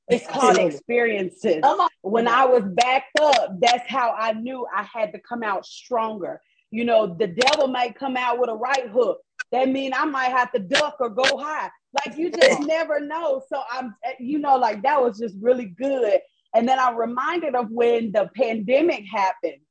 It's 0.09 0.25
called 0.27 0.57
experiences. 0.57 1.63
When 2.01 2.27
I 2.27 2.45
was 2.45 2.63
backed 2.65 3.19
up, 3.19 3.59
that's 3.59 3.87
how 3.89 4.11
I 4.17 4.33
knew 4.33 4.65
I 4.75 4.83
had 4.83 5.13
to 5.13 5.19
come 5.19 5.43
out 5.43 5.65
stronger. 5.65 6.41
You 6.71 6.85
know, 6.85 7.15
the 7.15 7.27
devil 7.27 7.67
might 7.67 7.97
come 7.97 8.17
out 8.17 8.39
with 8.39 8.49
a 8.49 8.55
right 8.55 8.89
hook. 8.89 9.19
That 9.51 9.69
means 9.69 9.93
I 9.97 10.05
might 10.05 10.31
have 10.31 10.51
to 10.53 10.59
duck 10.59 10.97
or 10.99 11.09
go 11.09 11.37
high. 11.37 11.69
Like 12.05 12.17
you 12.17 12.31
just 12.31 12.61
never 12.61 12.99
know. 12.99 13.41
So 13.51 13.61
I'm, 13.71 13.95
eh, 14.03 14.13
you 14.19 14.39
know, 14.39 14.57
like 14.57 14.83
that 14.83 15.01
was 15.01 15.17
just 15.17 15.35
really 15.39 15.65
good. 15.65 16.19
And 16.55 16.67
then 16.67 16.79
I'm 16.79 16.95
reminded 16.95 17.55
of 17.55 17.69
when 17.69 18.11
the 18.11 18.29
pandemic 18.35 19.05
happened 19.11 19.61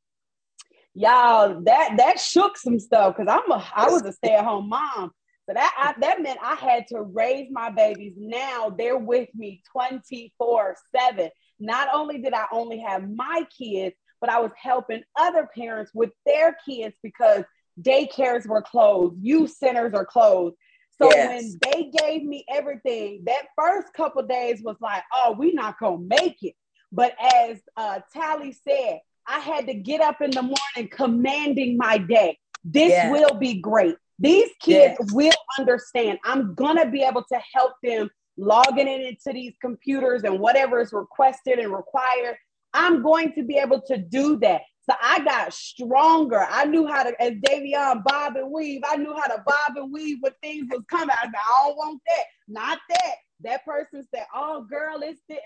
y'all 0.94 1.60
that 1.62 1.94
that 1.96 2.18
shook 2.18 2.56
some 2.56 2.80
stuff 2.80 3.14
because 3.16 3.32
i'm 3.32 3.52
a 3.52 3.64
i 3.76 3.88
was 3.88 4.02
a 4.02 4.12
stay-at-home 4.12 4.68
mom 4.68 5.12
so 5.48 5.54
that 5.54 5.72
I, 5.78 6.00
that 6.00 6.22
meant 6.22 6.38
i 6.42 6.54
had 6.54 6.86
to 6.88 7.02
raise 7.02 7.48
my 7.50 7.70
babies 7.70 8.12
now 8.16 8.70
they're 8.76 8.98
with 8.98 9.28
me 9.34 9.62
24 9.72 10.76
7 10.94 11.30
not 11.58 11.88
only 11.92 12.18
did 12.18 12.34
i 12.34 12.46
only 12.52 12.78
have 12.80 13.08
my 13.10 13.46
kids 13.56 13.96
but 14.20 14.30
i 14.30 14.40
was 14.40 14.50
helping 14.60 15.02
other 15.18 15.48
parents 15.54 15.90
with 15.94 16.10
their 16.26 16.56
kids 16.66 16.94
because 17.02 17.44
daycares 17.80 18.46
were 18.46 18.62
closed 18.62 19.16
youth 19.20 19.50
centers 19.50 19.94
are 19.94 20.06
closed 20.06 20.56
so 21.00 21.08
Yes. 21.14 21.28
when 21.28 21.60
they 21.72 21.90
gave 21.96 22.24
me 22.24 22.44
everything 22.52 23.22
that 23.24 23.46
first 23.56 23.92
couple 23.94 24.22
days 24.24 24.60
was 24.62 24.76
like 24.80 25.02
oh 25.14 25.34
we 25.38 25.52
not 25.52 25.78
gonna 25.78 25.98
make 25.98 26.42
it 26.42 26.54
but 26.92 27.14
as 27.42 27.58
uh, 27.76 28.00
tally 28.12 28.52
said 28.52 29.00
I 29.30 29.40
had 29.40 29.66
to 29.66 29.74
get 29.74 30.00
up 30.00 30.22
in 30.22 30.30
the 30.30 30.40
morning 30.40 30.90
commanding 30.90 31.76
my 31.76 31.98
day. 31.98 32.38
This 32.64 32.88
Yes. 32.88 33.10
will 33.12 33.34
be 33.38 33.60
great. 33.60 33.96
These 34.18 34.50
kids 34.60 34.96
Yes. 35.00 35.12
will 35.12 35.32
understand. 35.58 36.18
I'm 36.24 36.54
going 36.54 36.76
to 36.76 36.90
be 36.90 37.02
able 37.02 37.24
to 37.32 37.40
help 37.54 37.72
them 37.82 38.10
logging 38.36 38.88
in 38.88 39.00
into 39.02 39.32
these 39.32 39.54
computers 39.60 40.24
and 40.24 40.38
whatever 40.40 40.80
is 40.80 40.92
requested 40.92 41.58
and 41.58 41.72
required. 41.72 42.36
I'm 42.74 43.02
going 43.02 43.32
to 43.34 43.42
be 43.44 43.58
able 43.58 43.80
to 43.82 43.96
do 43.98 44.38
that. 44.40 44.62
So 44.88 44.94
I 45.00 45.20
got 45.20 45.52
stronger. 45.52 46.46
I 46.48 46.64
knew 46.64 46.86
how 46.86 47.02
to, 47.02 47.22
as 47.22 47.32
Davion, 47.46 48.02
bob 48.04 48.36
and 48.36 48.50
weave. 48.50 48.80
I 48.86 48.96
knew 48.96 49.14
how 49.14 49.26
to 49.26 49.42
bob 49.44 49.76
and 49.76 49.92
weave 49.92 50.18
when 50.20 50.32
things 50.42 50.66
was 50.70 50.82
coming. 50.88 51.14
I, 51.22 51.26
go, 51.26 51.32
I 51.38 51.66
don't 51.68 51.76
want 51.76 52.00
that. 52.06 52.24
Not 52.48 52.78
that. 52.88 53.14
That 53.44 53.64
person 53.64 54.04
said, 54.12 54.26
"Oh, 54.34 54.62
girl, 54.62 55.00
it's 55.02 55.20
the, 55.28 55.36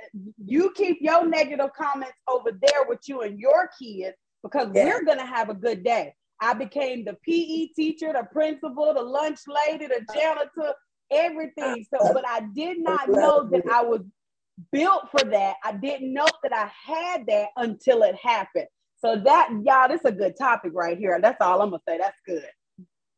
you 0.46 0.72
keep 0.74 0.98
your 1.02 1.26
negative 1.26 1.70
comments 1.76 2.16
over 2.26 2.50
there 2.52 2.86
with 2.88 3.00
you 3.06 3.20
and 3.22 3.38
your 3.38 3.68
kids 3.80 4.16
because 4.42 4.68
Yeah. 4.74 4.84
we're 4.84 5.04
gonna 5.04 5.26
have 5.26 5.50
a 5.50 5.54
good 5.54 5.84
day." 5.84 6.14
I 6.42 6.54
became 6.54 7.04
the 7.04 7.16
PE 7.24 7.68
teacher, 7.68 8.12
the 8.12 8.26
principal, 8.32 8.92
the 8.92 9.02
lunch 9.02 9.40
lady, 9.46 9.86
the 9.86 10.04
janitor. 10.12 10.74
everything. 11.10 11.86
So, 11.94 12.12
but 12.12 12.26
I 12.26 12.40
did 12.52 12.80
not 12.80 13.08
know 13.08 13.48
that 13.50 13.62
I 13.70 13.82
was 13.82 14.00
built 14.72 15.10
for 15.10 15.24
that. 15.30 15.56
I 15.64 15.72
didn't 15.72 16.12
know 16.12 16.26
that 16.42 16.52
I 16.52 16.70
had 16.84 17.26
that 17.26 17.50
until 17.56 18.02
it 18.02 18.16
happened. 18.16 18.66
So 18.98 19.16
that 19.16 19.50
y'all, 19.64 19.88
this 19.88 20.00
is 20.00 20.06
a 20.06 20.12
good 20.12 20.36
topic 20.36 20.72
right 20.74 20.98
here. 20.98 21.18
That's 21.22 21.40
all 21.40 21.62
I'm 21.62 21.70
gonna 21.70 21.82
say. 21.88 21.98
That's 21.98 22.20
good. 22.26 22.48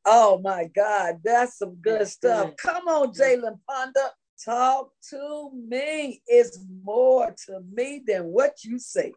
Oh 0.04 0.38
my 0.42 0.68
God, 0.74 1.20
that's 1.24 1.58
some 1.58 1.76
good 1.76 2.06
stuff. 2.08 2.50
Come 2.58 2.88
on, 2.88 3.12
Jalen 3.12 3.58
Ponder. 3.68 4.10
Talk 4.44 4.90
to 5.10 5.50
me. 5.54 6.20
It's 6.26 6.58
more 6.82 7.34
to 7.46 7.60
me 7.72 8.02
than 8.06 8.24
what 8.24 8.64
you 8.64 8.78
say. 8.78 9.14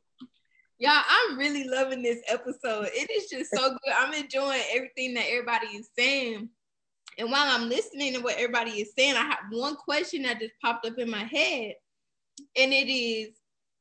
Y'all, 0.80 1.02
I'm 1.10 1.40
really 1.40 1.68
loving 1.68 2.04
this 2.04 2.22
episode. 2.28 2.90
It 2.94 3.10
is 3.10 3.30
just 3.30 3.50
so 3.50 3.70
good. 3.70 3.94
I'm 3.98 4.14
enjoying 4.14 4.62
everything 4.72 5.16
that 5.16 5.26
everybody 5.28 5.68
is 5.68 5.90
saying. 5.98 6.50
And 7.18 7.32
while 7.32 7.48
I'm 7.48 7.68
listening 7.68 8.14
to 8.14 8.20
what 8.20 8.36
everybody 8.36 8.72
is 8.72 8.92
saying, 8.96 9.16
I 9.16 9.24
have 9.24 9.40
one 9.50 9.76
question 9.76 10.22
that 10.24 10.40
just 10.40 10.54
popped 10.64 10.86
up 10.86 11.00
in 11.00 11.10
my 11.10 11.24
head. 11.24 11.74
And 12.56 12.72
it 12.72 12.92
is 12.92 13.30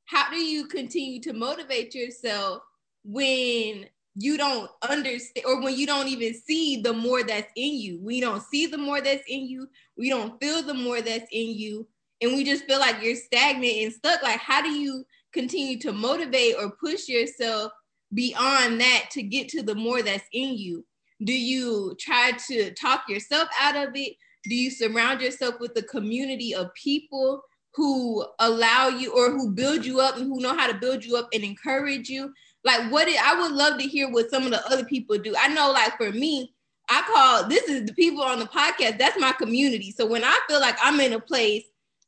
how 0.07 0.31
do 0.31 0.37
you 0.37 0.69
continue 0.69 1.21
to 1.21 1.35
motivate 1.35 1.95
yourself 1.95 2.63
when 3.05 3.85
you 4.15 4.39
don't 4.39 4.71
understand 4.89 5.45
or 5.45 5.61
when 5.61 5.77
you 5.77 5.87
don't 5.87 6.09
even 6.09 6.33
see 6.33 6.81
the 6.81 6.95
more 6.95 7.23
that's 7.23 7.53
in 7.57 7.75
you. 7.75 8.01
We 8.03 8.23
don't 8.23 8.43
see 8.43 8.65
the 8.65 8.79
more 8.79 9.03
that's 9.03 9.25
in 9.29 9.47
you. 9.47 9.69
We 9.99 10.09
don't 10.09 10.41
feel 10.41 10.63
the 10.63 10.73
more 10.73 11.03
that's 11.03 11.29
in 11.31 11.59
you. 11.59 11.87
And 12.23 12.33
we 12.33 12.43
just 12.43 12.65
feel 12.65 12.79
like 12.79 13.03
you're 13.03 13.17
stagnant 13.17 13.75
and 13.75 13.93
stuck. 13.93 14.23
Like, 14.23 14.41
how 14.41 14.63
do 14.63 14.71
you 14.71 15.05
continue 15.37 15.79
to 15.81 15.93
motivate 15.93 16.57
or 16.59 16.71
push 16.71 17.09
yourself 17.09 17.73
beyond 18.15 18.81
that 18.81 19.09
to 19.13 19.23
get 19.23 19.49
to 19.51 19.63
the 19.63 19.75
more 19.75 20.03
that's 20.03 20.25
in 20.33 20.57
you? 20.57 20.85
Do 21.25 21.33
you 21.33 21.95
try 22.01 22.33
to 22.49 22.73
talk 22.73 23.05
yourself 23.09 23.49
out 23.61 23.77
of 23.77 23.91
it? 23.95 24.15
Do 24.45 24.55
you 24.55 24.71
surround 24.71 25.21
yourself 25.21 25.57
with 25.61 25.77
a 25.77 25.83
community 25.83 26.55
of 26.55 26.75
people 26.75 27.43
who 27.75 28.25
allow 28.39 28.89
you 28.89 29.13
or 29.13 29.31
who 29.31 29.51
build 29.51 29.85
you 29.85 30.01
up 30.01 30.17
and 30.17 30.27
who 30.27 30.41
know 30.41 30.57
how 30.57 30.71
to 30.71 30.79
build 30.79 31.05
you 31.05 31.17
up 31.17 31.29
and 31.33 31.43
encourage 31.43 32.09
you? 32.09 32.33
Like 32.65 32.91
what 32.91 33.09
it, 33.09 33.21
I 33.23 33.41
would 33.41 33.53
love 33.53 33.79
to 33.79 33.87
hear 33.87 34.11
what 34.11 34.31
some 34.31 34.45
of 34.45 34.51
the 34.51 34.65
other 34.67 34.85
people 34.85 35.19
do. 35.19 35.35
I 35.39 35.49
know 35.49 35.73
like 35.73 35.97
for 35.97 36.11
me, 36.11 36.55
I 36.89 37.03
call 37.03 37.49
this 37.49 37.65
is 37.65 37.85
the 37.87 37.95
people 37.95 38.23
on 38.23 38.39
the 38.39 38.47
podcast, 38.47 38.99
that's 38.99 39.21
my 39.21 39.33
community. 39.33 39.91
So 39.91 40.07
when 40.07 40.25
I 40.25 40.39
feel 40.49 40.61
like 40.61 40.77
I'm 40.83 41.01
in 41.01 41.13
a 41.13 41.21
place, 41.21 41.65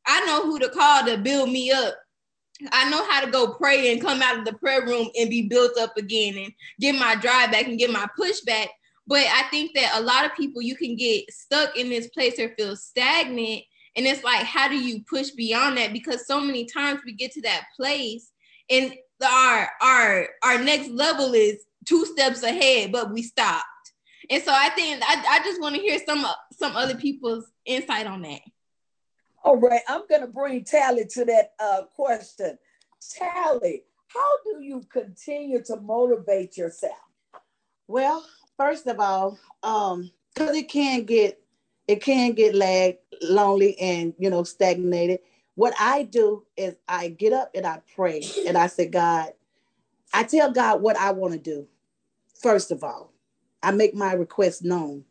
I 0.07 0.25
know 0.27 0.45
who 0.45 0.59
to 0.61 0.69
call 0.69 1.05
to 1.07 1.19
build 1.19 1.51
me 1.51 1.71
up. 1.71 1.95
I 2.73 2.89
know 2.91 3.09
how 3.09 3.25
to 3.25 3.31
go 3.31 3.55
pray 3.55 3.93
and 3.93 4.01
come 4.01 4.21
out 4.23 4.39
of 4.39 4.45
the 4.45 4.55
prayer 4.55 4.85
room 4.85 5.09
and 5.19 5.31
be 5.31 5.43
built 5.43 5.79
up 5.79 5.97
again 5.97 6.37
and 6.37 6.53
get 6.81 6.99
my 6.99 7.15
drive 7.15 7.53
back 7.53 7.67
and 7.67 7.79
get 7.79 7.91
my 7.91 8.07
push 8.17 8.41
back. 8.41 8.69
But 9.07 9.27
I 9.27 9.45
think 9.51 9.75
that 9.75 9.93
a 9.97 10.03
lot 10.03 10.27
of 10.27 10.35
people 10.35 10.61
you 10.61 10.77
can 10.77 10.97
get 10.97 11.33
stuck 11.33 11.77
in 11.77 11.89
this 11.89 12.09
place 12.09 12.39
or 12.39 12.55
feel 12.57 12.77
stagnant. 12.77 13.63
And 13.97 14.07
it's 14.07 14.25
like, 14.25 14.45
how 14.45 14.69
do 14.69 14.77
you 14.77 15.03
push 15.09 15.31
beyond 15.31 15.79
that? 15.79 15.93
Because 15.93 16.27
so 16.27 16.41
many 16.41 16.67
times 16.67 17.01
we 17.05 17.13
get 17.13 17.33
to 17.33 17.43
that 17.43 17.65
place 17.77 18.31
and 18.71 18.95
our 19.25 19.71
our 19.81 20.29
our 20.45 20.63
next 20.63 20.91
level 20.91 21.35
is 21.35 21.65
two 21.87 22.05
steps 22.07 22.43
ahead, 22.43 22.93
but 22.93 23.13
we 23.13 23.23
stopped. 23.23 23.65
And 24.31 24.43
so 24.43 24.53
I 24.55 24.69
think 24.71 25.03
I, 25.03 25.25
I 25.29 25.45
just 25.45 25.61
want 25.61 25.75
to 25.75 25.81
hear 25.81 25.99
some 26.05 26.25
some 26.53 26.77
other 26.77 26.97
people's 26.97 27.51
insight 27.65 28.07
on 28.07 28.23
that. 28.23 28.41
All 29.49 29.57
right, 29.57 29.81
I'm 29.89 30.03
going 30.11 30.21
to 30.21 30.27
bring 30.27 30.63
Tally 30.63 31.07
to 31.07 31.25
that 31.25 31.53
uh, 31.59 31.85
question. 31.97 32.59
Tally, 33.01 33.83
how 34.09 34.37
do 34.45 34.63
you 34.63 34.83
continue 34.93 35.63
to 35.65 35.77
motivate 35.81 36.59
yourself? 36.59 36.99
Well, 37.87 38.23
first 38.59 38.87
of 38.87 39.01
all, 39.01 39.39
um, 39.63 40.11
because 40.35 40.55
it 40.55 40.69
can 40.69 41.05
get 41.05 41.41
it 41.87 42.03
can 42.03 42.33
get 42.33 42.55
lag 42.55 42.99
lonely 43.23 43.81
and 43.81 44.13
you 44.19 44.29
know 44.29 44.43
stagnated 44.45 45.21
what 45.55 45.73
I 45.81 46.03
do 46.03 46.45
is 46.59 46.75
I 46.87 47.09
get 47.09 47.33
up 47.33 47.53
and 47.55 47.67
I 47.67 47.81
pray 47.97 48.23
and 48.47 48.59
I 48.59 48.67
say, 48.67 48.85
God, 48.85 49.33
I 50.13 50.25
tell 50.25 50.53
God 50.53 50.83
what 50.83 50.99
I 50.99 51.13
want 51.13 51.33
to 51.33 51.39
do. 51.39 51.67
First 52.39 52.71
of 52.71 52.85
all, 52.85 53.15
I 53.63 53.71
make 53.71 53.95
my 53.95 54.13
request 54.13 54.63
known 54.63 55.07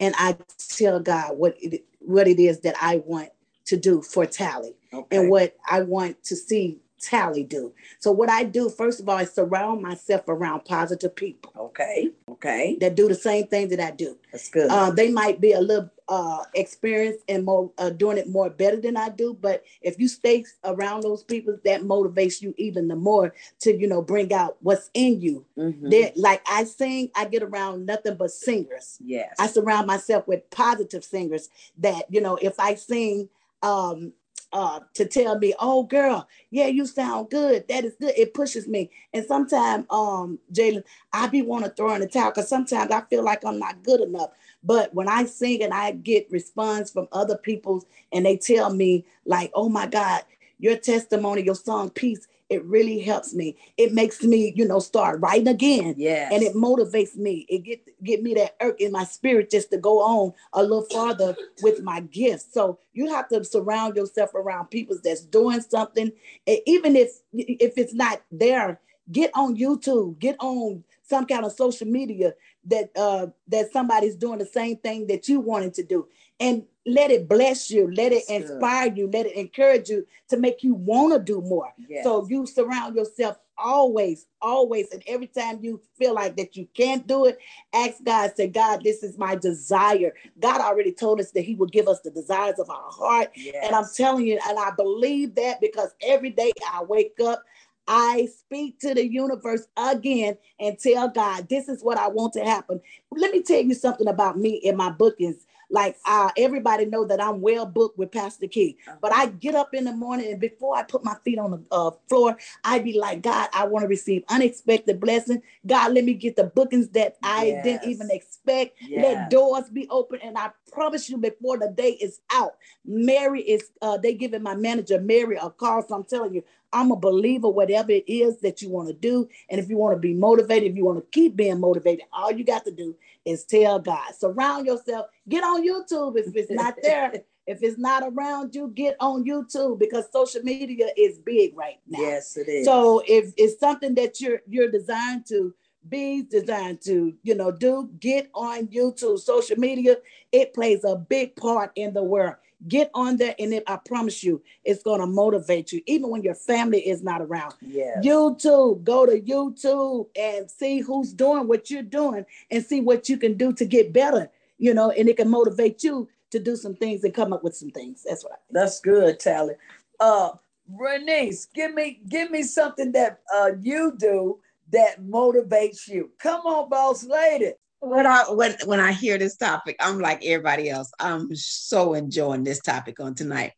and 0.00 0.14
I 0.16 0.38
tell 0.56 0.98
God 0.98 1.36
what 1.36 1.56
it, 1.60 1.84
what 1.98 2.26
it 2.26 2.40
is 2.40 2.60
that 2.60 2.76
I 2.80 3.02
want 3.04 3.28
to 3.66 3.76
do 3.76 4.02
for 4.02 4.26
Tally 4.26 4.74
okay. 4.92 5.16
and 5.16 5.30
what 5.30 5.56
I 5.68 5.82
want 5.82 6.22
to 6.24 6.36
see 6.36 6.78
Tally 6.98 7.44
do. 7.44 7.74
So 8.00 8.10
what 8.10 8.30
I 8.30 8.42
do, 8.44 8.70
first 8.70 9.00
of 9.00 9.08
all, 9.08 9.18
is 9.18 9.30
surround 9.30 9.82
myself 9.82 10.22
around 10.28 10.64
positive 10.64 11.14
people. 11.14 11.52
Okay. 11.56 12.10
Okay. 12.28 12.78
That 12.80 12.94
do 12.94 13.06
the 13.06 13.14
same 13.14 13.46
thing 13.48 13.68
that 13.68 13.80
I 13.80 13.90
do. 13.90 14.16
That's 14.32 14.48
good. 14.48 14.70
Uh, 14.70 14.90
they 14.90 15.10
might 15.10 15.38
be 15.40 15.52
a 15.52 15.60
little 15.60 15.90
uh, 16.08 16.44
experienced 16.54 17.22
and 17.28 17.44
more 17.44 17.70
uh, 17.76 17.90
doing 17.90 18.16
it 18.16 18.28
more 18.28 18.48
better 18.48 18.80
than 18.80 18.96
I 18.96 19.10
do, 19.10 19.36
but 19.38 19.64
if 19.82 19.98
you 19.98 20.08
stay 20.08 20.44
around 20.64 21.02
those 21.02 21.22
people, 21.22 21.58
that 21.64 21.82
motivates 21.82 22.40
you 22.40 22.54
even 22.56 22.88
the 22.88 22.96
more 22.96 23.34
to 23.60 23.76
you 23.76 23.88
know 23.88 24.00
bring 24.00 24.32
out 24.32 24.56
what's 24.60 24.90
in 24.94 25.20
you. 25.20 25.44
Mm-hmm. 25.58 25.90
That 25.90 26.16
like 26.16 26.42
I 26.48 26.64
sing, 26.64 27.10
I 27.14 27.26
get 27.26 27.42
around 27.42 27.86
nothing 27.86 28.16
but 28.16 28.30
singers. 28.30 28.98
Yes. 29.04 29.34
I 29.38 29.48
surround 29.48 29.86
myself 29.86 30.26
with 30.26 30.48
positive 30.50 31.04
singers. 31.04 31.50
That 31.78 32.06
you 32.08 32.20
know, 32.20 32.36
if 32.40 32.58
I 32.58 32.76
sing 32.76 33.28
um 33.66 34.14
uh, 34.52 34.80
to 34.94 35.06
tell 35.06 35.38
me, 35.38 35.54
"Oh, 35.60 35.84
girl, 35.84 36.28
yeah, 36.50 36.68
you 36.68 36.86
sound 36.86 37.30
good. 37.30 37.68
That 37.68 37.84
is 37.84 37.94
good." 38.00 38.14
It 38.16 38.34
pushes 38.34 38.68
me, 38.68 38.90
and 39.14 39.26
sometimes, 39.26 39.86
um, 39.90 40.40
Jalen, 40.52 40.84
I 41.12 41.28
be 41.28 41.42
want 41.42 41.66
to 41.66 41.72
throw 41.72 41.94
in 41.94 42.00
the 42.02 42.08
towel 42.08 42.30
because 42.30 42.48
sometimes 42.48 42.92
I 42.92 43.02
feel 43.02 43.24
like 43.24 43.44
I'm 43.44 43.58
not 43.60 43.82
good 43.84 44.00
enough. 44.02 44.30
But 44.64 44.94
when 44.94 45.08
I 45.08 45.26
sing 45.26 45.62
and 45.62 45.74
I 45.74 45.92
get 45.92 46.30
response 46.32 46.90
from 46.92 47.08
other 47.12 47.38
people, 47.38 47.84
and 48.12 48.26
they 48.26 48.38
tell 48.38 48.72
me 48.74 49.06
like, 49.26 49.52
"Oh 49.54 49.68
my 49.70 49.86
God, 49.86 50.22
your 50.58 50.78
testimony, 50.78 51.42
your 51.42 51.56
song, 51.56 51.90
peace." 51.90 52.28
It 52.48 52.64
really 52.64 53.00
helps 53.00 53.34
me. 53.34 53.56
It 53.76 53.92
makes 53.92 54.22
me, 54.22 54.52
you 54.54 54.66
know, 54.66 54.78
start 54.78 55.20
writing 55.20 55.48
again. 55.48 55.94
Yeah. 55.96 56.28
And 56.32 56.42
it 56.42 56.54
motivates 56.54 57.16
me. 57.16 57.44
It 57.48 57.64
get 57.64 58.04
get 58.04 58.22
me 58.22 58.34
that 58.34 58.56
irk 58.60 58.80
in 58.80 58.92
my 58.92 59.04
spirit 59.04 59.50
just 59.50 59.70
to 59.70 59.78
go 59.78 60.00
on 60.00 60.32
a 60.52 60.62
little 60.62 60.84
farther 60.84 61.36
with 61.62 61.82
my 61.82 62.00
gifts. 62.00 62.46
So 62.52 62.78
you 62.92 63.10
have 63.10 63.28
to 63.28 63.44
surround 63.44 63.96
yourself 63.96 64.34
around 64.34 64.66
people 64.66 64.96
that's 65.02 65.22
doing 65.22 65.60
something. 65.60 66.12
And 66.46 66.58
Even 66.66 66.94
if 66.96 67.10
if 67.32 67.76
it's 67.76 67.94
not 67.94 68.22
there, 68.30 68.80
get 69.10 69.30
on 69.34 69.56
YouTube, 69.56 70.18
get 70.18 70.36
on 70.40 70.84
some 71.02 71.26
kind 71.26 71.44
of 71.44 71.52
social 71.52 71.86
media 71.86 72.34
that 72.64 72.90
uh 72.96 73.26
that 73.48 73.72
somebody's 73.72 74.16
doing 74.16 74.38
the 74.38 74.46
same 74.46 74.76
thing 74.76 75.06
that 75.08 75.28
you 75.28 75.40
wanted 75.40 75.74
to 75.74 75.82
do 75.82 76.06
and 76.40 76.64
let 76.86 77.10
it 77.10 77.28
bless 77.28 77.70
you 77.70 77.92
let 77.92 78.12
it 78.12 78.22
That's 78.28 78.48
inspire 78.50 78.88
good. 78.88 78.98
you 78.98 79.10
let 79.12 79.26
it 79.26 79.32
encourage 79.32 79.88
you 79.88 80.06
to 80.28 80.36
make 80.36 80.62
you 80.62 80.74
want 80.74 81.12
to 81.12 81.18
do 81.18 81.40
more 81.40 81.72
yes. 81.88 82.04
so 82.04 82.26
you 82.28 82.46
surround 82.46 82.94
yourself 82.94 83.38
always 83.58 84.26
always 84.40 84.90
and 84.92 85.02
every 85.06 85.26
time 85.26 85.58
you 85.62 85.80
feel 85.98 86.14
like 86.14 86.36
that 86.36 86.56
you 86.56 86.68
can't 86.74 87.06
do 87.06 87.24
it 87.24 87.38
ask 87.72 88.04
god 88.04 88.30
say 88.36 88.46
god 88.46 88.84
this 88.84 89.02
is 89.02 89.18
my 89.18 89.34
desire 89.34 90.14
god 90.38 90.60
already 90.60 90.92
told 90.92 91.18
us 91.20 91.32
that 91.32 91.40
he 91.40 91.54
will 91.54 91.66
give 91.66 91.88
us 91.88 92.00
the 92.00 92.10
desires 92.10 92.58
of 92.58 92.68
our 92.70 92.90
heart 92.90 93.30
yes. 93.34 93.56
and 93.64 93.74
i'm 93.74 93.86
telling 93.96 94.26
you 94.26 94.38
and 94.48 94.58
i 94.58 94.70
believe 94.76 95.34
that 95.34 95.60
because 95.60 95.94
every 96.02 96.30
day 96.30 96.52
i 96.72 96.82
wake 96.84 97.18
up 97.24 97.42
I 97.88 98.28
speak 98.36 98.80
to 98.80 98.94
the 98.94 99.06
universe 99.06 99.68
again 99.76 100.36
and 100.58 100.78
tell 100.78 101.08
God, 101.08 101.48
this 101.48 101.68
is 101.68 101.84
what 101.84 101.98
I 101.98 102.08
want 102.08 102.32
to 102.32 102.44
happen. 102.44 102.80
Let 103.12 103.32
me 103.32 103.42
tell 103.42 103.60
you 103.60 103.74
something 103.74 104.08
about 104.08 104.36
me 104.38 104.54
in 104.56 104.76
my 104.76 104.90
bookings. 104.90 105.46
Like 105.70 105.96
uh, 106.06 106.30
everybody 106.36 106.86
know 106.86 107.04
that 107.06 107.20
I'm 107.20 107.40
well 107.40 107.66
booked 107.66 107.98
with 107.98 108.12
Pastor 108.12 108.46
Kee, 108.46 108.78
uh-huh. 108.86 108.96
but 109.00 109.12
I 109.12 109.26
get 109.26 109.54
up 109.54 109.74
in 109.74 109.84
the 109.84 109.92
morning 109.92 110.30
and 110.30 110.40
before 110.40 110.76
I 110.76 110.82
put 110.82 111.04
my 111.04 111.16
feet 111.24 111.38
on 111.38 111.50
the 111.50 111.62
uh, 111.72 111.90
floor, 112.08 112.36
I 112.64 112.78
be 112.78 112.98
like, 112.98 113.22
God, 113.22 113.48
I 113.52 113.66
want 113.66 113.82
to 113.82 113.88
receive 113.88 114.22
unexpected 114.28 115.00
blessing. 115.00 115.42
God, 115.66 115.92
let 115.92 116.04
me 116.04 116.14
get 116.14 116.36
the 116.36 116.44
bookings 116.44 116.88
that 116.90 117.16
I 117.22 117.46
yes. 117.46 117.64
didn't 117.64 117.90
even 117.90 118.10
expect. 118.10 118.76
Yes. 118.80 119.02
Let 119.02 119.30
doors 119.30 119.68
be 119.68 119.88
open, 119.88 120.20
and 120.22 120.38
I 120.38 120.50
promise 120.72 121.10
you, 121.10 121.18
before 121.18 121.58
the 121.58 121.68
day 121.68 121.90
is 121.90 122.20
out, 122.32 122.56
Mary 122.84 123.42
is. 123.42 123.70
Uh, 123.82 123.96
they 123.96 124.14
giving 124.14 124.42
my 124.42 124.54
manager 124.54 125.00
Mary 125.00 125.36
a 125.36 125.50
call. 125.50 125.82
So 125.86 125.94
I'm 125.94 126.04
telling 126.04 126.34
you, 126.34 126.42
I'm 126.72 126.90
a 126.90 126.96
believer, 126.96 127.48
whatever 127.48 127.92
it 127.92 128.04
is 128.06 128.40
that 128.40 128.60
you 128.60 128.70
want 128.70 128.88
to 128.88 128.94
do. 128.94 129.28
And 129.48 129.60
if 129.60 129.68
you 129.68 129.76
want 129.76 129.94
to 129.94 130.00
be 130.00 130.14
motivated, 130.14 130.70
if 130.70 130.76
you 130.76 130.84
want 130.84 130.98
to 130.98 131.06
keep 131.10 131.36
being 131.36 131.60
motivated, 131.60 132.04
all 132.12 132.32
you 132.32 132.44
got 132.44 132.64
to 132.64 132.70
do 132.70 132.96
is 133.24 133.44
tell 133.44 133.78
God. 133.78 134.14
Surround 134.14 134.66
yourself. 134.66 135.06
Get 135.28 135.44
on 135.44 135.66
YouTube 135.66 136.18
if 136.18 136.34
it's 136.34 136.50
not 136.50 136.76
there. 136.82 137.12
if 137.46 137.62
it's 137.62 137.78
not 137.78 138.02
around 138.04 138.54
you, 138.54 138.72
get 138.74 138.96
on 139.00 139.24
YouTube 139.24 139.78
because 139.78 140.10
social 140.12 140.42
media 140.42 140.88
is 140.96 141.18
big 141.18 141.56
right 141.56 141.78
now. 141.86 142.00
Yes, 142.00 142.36
it 142.36 142.48
is. 142.48 142.64
So 142.64 143.02
if 143.06 143.32
it's 143.36 143.58
something 143.60 143.94
that 143.94 144.20
you're 144.20 144.40
you're 144.46 144.70
designed 144.70 145.26
to 145.26 145.54
be 145.88 146.22
designed 146.22 146.80
to, 146.82 147.14
you 147.22 147.34
know, 147.34 147.50
do, 147.50 147.90
get 148.00 148.28
on 148.34 148.66
YouTube. 148.68 149.18
Social 149.18 149.56
media, 149.56 149.96
it 150.32 150.54
plays 150.54 150.84
a 150.84 150.96
big 150.96 151.36
part 151.36 151.72
in 151.76 151.92
the 151.94 152.02
world. 152.02 152.34
Get 152.68 152.90
on 152.94 153.18
there, 153.18 153.34
and 153.38 153.52
it, 153.52 153.64
I 153.66 153.76
promise 153.76 154.24
you, 154.24 154.42
it's 154.64 154.82
going 154.82 155.00
to 155.00 155.06
motivate 155.06 155.72
you, 155.72 155.82
even 155.86 156.08
when 156.08 156.22
your 156.22 156.34
family 156.34 156.80
is 156.88 157.02
not 157.02 157.20
around. 157.20 157.54
Yeah. 157.60 158.00
YouTube, 158.02 158.82
go 158.82 159.04
to 159.04 159.20
YouTube 159.20 160.06
and 160.16 160.50
see 160.50 160.80
who's 160.80 161.12
doing 161.12 161.48
what 161.48 161.70
you're 161.70 161.82
doing 161.82 162.24
and 162.50 162.64
see 162.64 162.80
what 162.80 163.10
you 163.10 163.18
can 163.18 163.34
do 163.34 163.52
to 163.52 163.64
get 163.66 163.92
better, 163.92 164.30
you 164.58 164.72
know, 164.72 164.90
and 164.90 165.08
it 165.08 165.18
can 165.18 165.28
motivate 165.28 165.84
you 165.84 166.08
to 166.30 166.40
do 166.40 166.56
some 166.56 166.74
things 166.74 167.04
and 167.04 167.12
come 167.12 167.32
up 167.32 167.44
with 167.44 167.54
some 167.54 167.70
things. 167.70 168.04
That's 168.08 168.24
what 168.24 168.32
I 168.32 168.36
think. 168.36 168.52
That's 168.52 168.80
good, 168.80 169.20
Tally. 169.20 169.54
Uh, 170.00 170.30
Bernice, 170.66 171.46
give 171.54 171.74
me 171.74 172.00
give 172.08 172.30
me 172.30 172.42
something 172.42 172.90
that 172.92 173.20
uh, 173.34 173.50
you 173.60 173.94
do 173.96 174.40
that 174.72 175.00
motivates 175.00 175.86
you. 175.86 176.10
Come 176.18 176.40
on, 176.46 176.68
boss 176.68 177.04
lady. 177.04 177.52
When 177.88 178.06
I 178.06 178.24
when 178.30 178.56
when 178.64 178.80
I 178.80 178.92
hear 178.92 179.16
this 179.18 179.36
topic, 179.36 179.76
I'm 179.80 180.00
like 180.00 180.24
everybody 180.24 180.68
else. 180.70 180.90
I'm 180.98 181.34
so 181.34 181.94
enjoying 181.94 182.44
this 182.44 182.60
topic 182.60 182.98
on 183.00 183.14
tonight, 183.14 183.52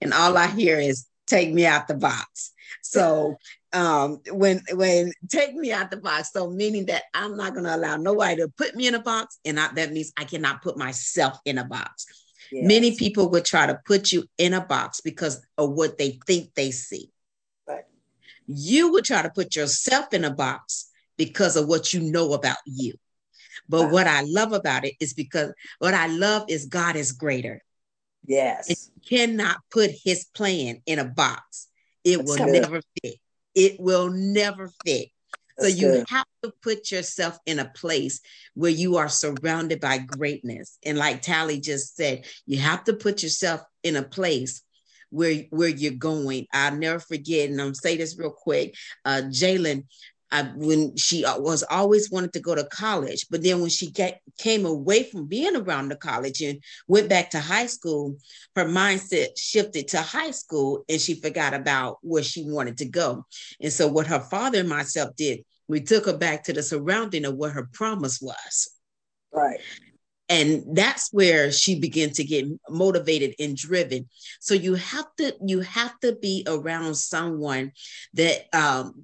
and 0.00 0.12
all 0.12 0.36
I 0.36 0.46
hear 0.46 0.78
is 0.78 1.06
"take 1.26 1.52
me 1.52 1.66
out 1.66 1.88
the 1.88 1.94
box." 1.94 2.52
So 2.82 3.36
um 3.72 4.20
when 4.30 4.60
when 4.74 5.12
take 5.28 5.54
me 5.54 5.72
out 5.72 5.90
the 5.90 5.96
box 5.96 6.30
so 6.32 6.50
meaning 6.50 6.86
that 6.86 7.04
i'm 7.14 7.36
not 7.36 7.52
going 7.52 7.64
to 7.64 7.74
allow 7.74 7.96
nobody 7.96 8.36
to 8.36 8.48
put 8.56 8.74
me 8.74 8.86
in 8.86 8.94
a 8.94 9.02
box 9.02 9.38
and 9.44 9.58
I, 9.58 9.72
that 9.74 9.92
means 9.92 10.12
i 10.18 10.24
cannot 10.24 10.62
put 10.62 10.76
myself 10.76 11.38
in 11.44 11.58
a 11.58 11.64
box 11.64 12.06
yes. 12.50 12.66
many 12.66 12.96
people 12.96 13.30
would 13.30 13.44
try 13.44 13.66
to 13.66 13.80
put 13.86 14.12
you 14.12 14.24
in 14.36 14.52
a 14.52 14.60
box 14.60 15.00
because 15.00 15.44
of 15.56 15.70
what 15.70 15.96
they 15.96 16.18
think 16.26 16.54
they 16.54 16.70
see 16.70 17.10
right. 17.66 17.84
you 18.46 18.92
would 18.92 19.04
try 19.04 19.22
to 19.22 19.30
put 19.30 19.56
yourself 19.56 20.12
in 20.12 20.24
a 20.24 20.34
box 20.34 20.90
because 21.16 21.56
of 21.56 21.66
what 21.66 21.94
you 21.94 22.00
know 22.00 22.34
about 22.34 22.58
you 22.66 22.92
but 23.68 23.90
what 23.90 24.06
i 24.06 24.22
love 24.22 24.52
about 24.52 24.84
it 24.84 24.94
is 25.00 25.14
because 25.14 25.52
what 25.78 25.94
i 25.94 26.06
love 26.06 26.44
is 26.48 26.66
god 26.66 26.96
is 26.96 27.12
greater 27.12 27.62
yes 28.26 28.68
and 28.68 29.06
cannot 29.06 29.56
put 29.70 29.90
his 30.04 30.26
plan 30.34 30.80
in 30.86 30.98
a 30.98 31.04
box 31.04 31.68
it 32.04 32.18
That's 32.18 32.30
will 32.30 32.46
good. 32.46 32.62
never 32.62 32.80
fit 33.02 33.16
it 33.54 33.78
will 33.78 34.10
never 34.10 34.70
fit. 34.84 35.08
So 35.58 35.66
you 35.66 35.90
good. 35.90 36.06
have 36.08 36.26
to 36.42 36.52
put 36.62 36.90
yourself 36.90 37.38
in 37.46 37.58
a 37.58 37.68
place 37.68 38.20
where 38.54 38.70
you 38.70 38.96
are 38.96 39.08
surrounded 39.08 39.80
by 39.80 39.98
greatness. 39.98 40.78
And 40.84 40.98
like 40.98 41.22
Tally 41.22 41.60
just 41.60 41.94
said, 41.94 42.24
you 42.46 42.58
have 42.58 42.84
to 42.84 42.94
put 42.94 43.22
yourself 43.22 43.60
in 43.82 43.96
a 43.96 44.02
place 44.02 44.62
where 45.10 45.44
where 45.50 45.68
you're 45.68 45.92
going. 45.92 46.46
I'll 46.52 46.74
never 46.74 46.98
forget, 46.98 47.50
and 47.50 47.60
I'm 47.60 47.74
say 47.74 47.98
this 47.98 48.18
real 48.18 48.30
quick. 48.30 48.74
Uh, 49.04 49.22
Jalen 49.26 49.84
I, 50.32 50.44
when 50.56 50.96
she 50.96 51.24
uh, 51.24 51.38
was 51.38 51.62
always 51.62 52.10
wanted 52.10 52.32
to 52.32 52.40
go 52.40 52.54
to 52.54 52.64
college, 52.64 53.26
but 53.30 53.42
then 53.42 53.60
when 53.60 53.68
she 53.68 53.90
get, 53.90 54.20
came 54.38 54.64
away 54.64 55.04
from 55.04 55.26
being 55.26 55.54
around 55.54 55.90
the 55.90 55.96
college 55.96 56.40
and 56.40 56.58
went 56.88 57.10
back 57.10 57.30
to 57.30 57.40
high 57.40 57.66
school, 57.66 58.16
her 58.56 58.64
mindset 58.64 59.28
shifted 59.36 59.88
to 59.88 60.00
high 60.00 60.30
school 60.30 60.84
and 60.88 61.00
she 61.00 61.20
forgot 61.20 61.52
about 61.52 61.98
where 62.00 62.22
she 62.22 62.44
wanted 62.44 62.78
to 62.78 62.86
go. 62.86 63.26
And 63.60 63.72
so, 63.72 63.86
what 63.88 64.06
her 64.06 64.20
father 64.20 64.60
and 64.60 64.68
myself 64.68 65.14
did, 65.16 65.44
we 65.68 65.80
took 65.80 66.06
her 66.06 66.16
back 66.16 66.44
to 66.44 66.54
the 66.54 66.62
surrounding 66.62 67.26
of 67.26 67.36
what 67.36 67.52
her 67.52 67.68
promise 67.72 68.18
was. 68.20 68.70
Right 69.32 69.60
and 70.32 70.64
that's 70.74 71.12
where 71.12 71.52
she 71.52 71.78
began 71.78 72.08
to 72.08 72.24
get 72.24 72.46
motivated 72.70 73.34
and 73.38 73.54
driven. 73.54 74.08
So 74.40 74.54
you 74.54 74.76
have 74.76 75.14
to 75.18 75.36
you 75.44 75.60
have 75.60 76.00
to 76.00 76.16
be 76.16 76.42
around 76.48 76.94
someone 76.94 77.72
that 78.14 78.46
um, 78.54 78.94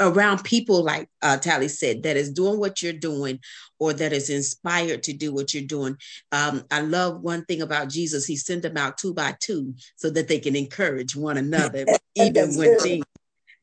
around 0.00 0.44
people 0.44 0.82
like 0.82 1.10
uh, 1.20 1.36
tally 1.36 1.68
said 1.68 2.04
that 2.04 2.16
is 2.16 2.32
doing 2.32 2.58
what 2.58 2.80
you're 2.80 2.94
doing 2.94 3.38
or 3.78 3.92
that 3.92 4.14
is 4.14 4.30
inspired 4.30 5.02
to 5.02 5.12
do 5.12 5.34
what 5.34 5.52
you're 5.52 5.62
doing. 5.62 5.94
Um, 6.32 6.64
i 6.70 6.80
love 6.80 7.20
one 7.20 7.44
thing 7.44 7.60
about 7.60 7.90
jesus. 7.90 8.24
He 8.24 8.36
sent 8.36 8.62
them 8.62 8.78
out 8.78 8.96
two 8.96 9.12
by 9.12 9.36
two 9.40 9.74
so 9.96 10.08
that 10.10 10.28
they 10.28 10.38
can 10.38 10.56
encourage 10.56 11.14
one 11.14 11.36
another 11.36 11.84
even 12.14 12.56
when 12.56 12.78
things 12.78 13.04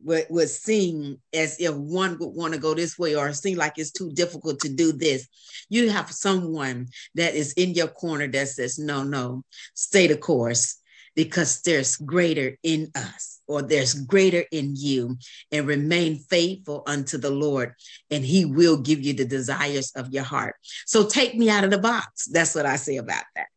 would, 0.03 0.25
would 0.29 0.49
seem 0.49 1.17
as 1.33 1.59
if 1.59 1.73
one 1.73 2.17
would 2.19 2.35
want 2.35 2.53
to 2.53 2.59
go 2.59 2.73
this 2.73 2.97
way 2.97 3.15
or 3.15 3.31
seem 3.33 3.57
like 3.57 3.77
it's 3.77 3.91
too 3.91 4.11
difficult 4.11 4.59
to 4.61 4.69
do 4.69 4.91
this. 4.91 5.27
You 5.69 5.89
have 5.89 6.11
someone 6.11 6.87
that 7.15 7.35
is 7.35 7.53
in 7.53 7.73
your 7.73 7.87
corner 7.87 8.27
that 8.27 8.47
says, 8.47 8.79
no, 8.79 9.03
no, 9.03 9.43
stay 9.73 10.07
the 10.07 10.17
course 10.17 10.77
because 11.15 11.61
there's 11.63 11.97
greater 11.97 12.55
in 12.63 12.89
us 12.95 13.41
or 13.47 13.61
there's 13.61 13.93
greater 13.93 14.45
in 14.51 14.73
you 14.77 15.17
and 15.51 15.67
remain 15.67 16.17
faithful 16.17 16.83
unto 16.87 17.17
the 17.17 17.31
Lord 17.31 17.73
and 18.09 18.23
he 18.23 18.45
will 18.45 18.77
give 18.77 19.01
you 19.01 19.13
the 19.13 19.25
desires 19.25 19.91
of 19.95 20.13
your 20.13 20.23
heart. 20.23 20.55
So 20.85 21.07
take 21.07 21.35
me 21.35 21.49
out 21.49 21.63
of 21.63 21.71
the 21.71 21.77
box. 21.77 22.27
That's 22.27 22.55
what 22.55 22.65
I 22.65 22.77
say 22.77 22.97
about 22.97 23.23
that. 23.35 23.47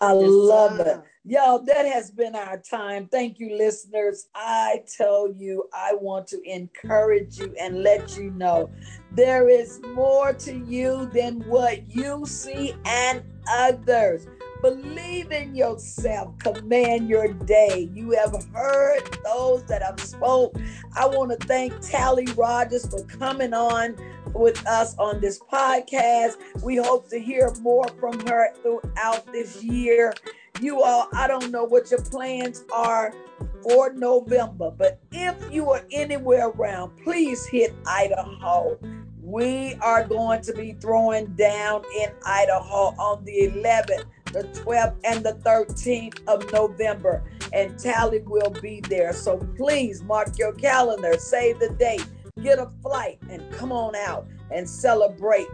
I 0.00 0.12
love 0.12 0.78
it. 0.80 1.00
Y'all, 1.26 1.62
that 1.62 1.84
has 1.84 2.10
been 2.10 2.34
our 2.34 2.56
time. 2.56 3.06
Thank 3.06 3.38
you, 3.38 3.54
listeners. 3.54 4.28
I 4.34 4.82
tell 4.96 5.30
you, 5.30 5.68
I 5.74 5.92
want 6.00 6.26
to 6.28 6.40
encourage 6.50 7.38
you 7.38 7.54
and 7.60 7.82
let 7.82 8.16
you 8.16 8.30
know 8.30 8.70
there 9.12 9.46
is 9.46 9.80
more 9.94 10.32
to 10.32 10.56
you 10.56 11.10
than 11.12 11.40
what 11.40 11.94
you 11.94 12.24
see 12.24 12.74
and 12.86 13.22
others. 13.50 14.26
Believe 14.62 15.30
in 15.30 15.54
yourself. 15.54 16.38
Command 16.38 17.06
your 17.10 17.34
day. 17.34 17.90
You 17.92 18.12
have 18.12 18.34
heard 18.54 19.02
those 19.22 19.62
that 19.64 19.82
have 19.82 20.00
spoke. 20.00 20.56
I 20.96 21.06
want 21.06 21.38
to 21.38 21.46
thank 21.46 21.78
Tally 21.82 22.28
Rogers 22.34 22.88
for 22.88 23.04
coming 23.04 23.52
on 23.52 23.94
with 24.32 24.66
us 24.66 24.96
on 24.96 25.20
this 25.20 25.38
podcast. 25.38 26.36
We 26.62 26.76
hope 26.76 27.10
to 27.10 27.20
hear 27.20 27.52
more 27.60 27.88
from 27.98 28.20
her 28.26 28.54
throughout 28.62 29.30
this 29.32 29.62
year. 29.62 30.14
You 30.60 30.82
all, 30.82 31.08
I 31.14 31.26
don't 31.26 31.50
know 31.50 31.64
what 31.64 31.90
your 31.90 32.02
plans 32.02 32.64
are 32.70 33.14
for 33.62 33.94
November, 33.94 34.70
but 34.70 35.00
if 35.10 35.34
you 35.50 35.70
are 35.70 35.82
anywhere 35.90 36.48
around, 36.48 36.98
please 37.02 37.46
hit 37.46 37.74
Idaho. 37.86 38.78
We 39.22 39.76
are 39.76 40.04
going 40.04 40.42
to 40.42 40.52
be 40.52 40.74
throwing 40.74 41.34
down 41.34 41.82
in 41.98 42.10
Idaho 42.26 42.94
on 42.98 43.24
the 43.24 43.48
11th, 43.48 44.04
the 44.32 44.42
12th, 44.60 44.96
and 45.04 45.24
the 45.24 45.34
13th 45.44 46.20
of 46.28 46.52
November, 46.52 47.24
and 47.54 47.78
Tally 47.78 48.20
will 48.20 48.50
be 48.60 48.82
there. 48.86 49.14
So 49.14 49.38
please 49.56 50.02
mark 50.02 50.38
your 50.38 50.52
calendar, 50.52 51.14
save 51.18 51.58
the 51.58 51.70
date, 51.70 52.06
get 52.42 52.58
a 52.58 52.70
flight, 52.82 53.18
and 53.30 53.50
come 53.50 53.72
on 53.72 53.96
out 53.96 54.26
and 54.50 54.68
celebrate 54.68 55.46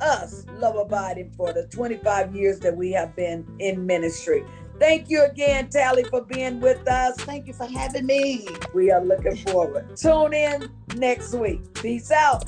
us, 0.00 0.44
Love 0.54 0.76
Abiding, 0.76 1.32
for 1.36 1.52
the 1.52 1.66
25 1.68 2.34
years 2.34 2.58
that 2.60 2.76
we 2.76 2.92
have 2.92 3.14
been 3.16 3.46
in 3.58 3.86
ministry. 3.86 4.44
Thank 4.78 5.08
you 5.08 5.24
again, 5.24 5.70
Tally, 5.70 6.04
for 6.04 6.22
being 6.22 6.60
with 6.60 6.86
us. 6.86 7.16
Thank 7.16 7.46
you 7.46 7.54
for 7.54 7.66
having 7.66 8.04
me. 8.04 8.46
We 8.74 8.90
are 8.90 9.02
looking 9.02 9.36
forward. 9.36 9.96
Tune 9.96 10.34
in 10.34 10.70
next 10.96 11.32
week. 11.32 11.72
Peace 11.74 12.10
out. 12.10 12.44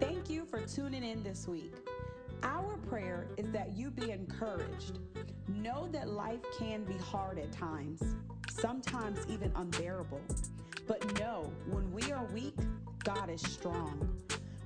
Thank 0.00 0.28
you 0.28 0.44
for 0.44 0.60
tuning 0.60 1.02
in 1.02 1.22
this 1.22 1.48
week. 1.48 1.74
Our 2.42 2.76
prayer 2.88 3.26
is 3.38 3.50
that 3.52 3.74
you 3.74 3.90
be 3.90 4.10
encouraged. 4.10 4.98
Know 5.48 5.88
that 5.92 6.10
life 6.10 6.40
can 6.58 6.84
be 6.84 6.98
hard 6.98 7.38
at 7.38 7.50
times, 7.52 8.02
sometimes 8.50 9.20
even 9.28 9.50
unbearable. 9.56 10.20
But 10.86 11.18
know 11.18 11.50
when 11.70 11.90
we 11.90 12.12
are 12.12 12.26
weak, 12.34 12.56
God 13.04 13.28
is 13.28 13.42
strong. 13.42 14.08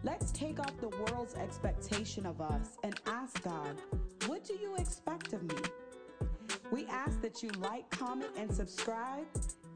Let's 0.04 0.30
take 0.30 0.60
off 0.60 0.78
the 0.80 0.90
world's 0.90 1.34
expectation 1.34 2.24
of 2.24 2.40
us 2.40 2.78
and 2.84 2.94
ask 3.06 3.42
God, 3.42 3.82
what 4.26 4.44
do 4.44 4.54
you 4.54 4.76
expect 4.76 5.32
of 5.32 5.42
me? 5.42 5.56
We 6.70 6.86
ask 6.86 7.20
that 7.20 7.42
you 7.42 7.50
like, 7.58 7.90
comment, 7.90 8.30
and 8.36 8.52
subscribe. 8.54 9.26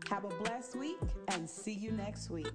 Have 0.09 0.25
a 0.25 0.29
blessed 0.29 0.77
week 0.77 1.01
and 1.29 1.51
see 1.51 1.73
you 1.73 1.91
next 1.91 2.31
week. 2.31 2.53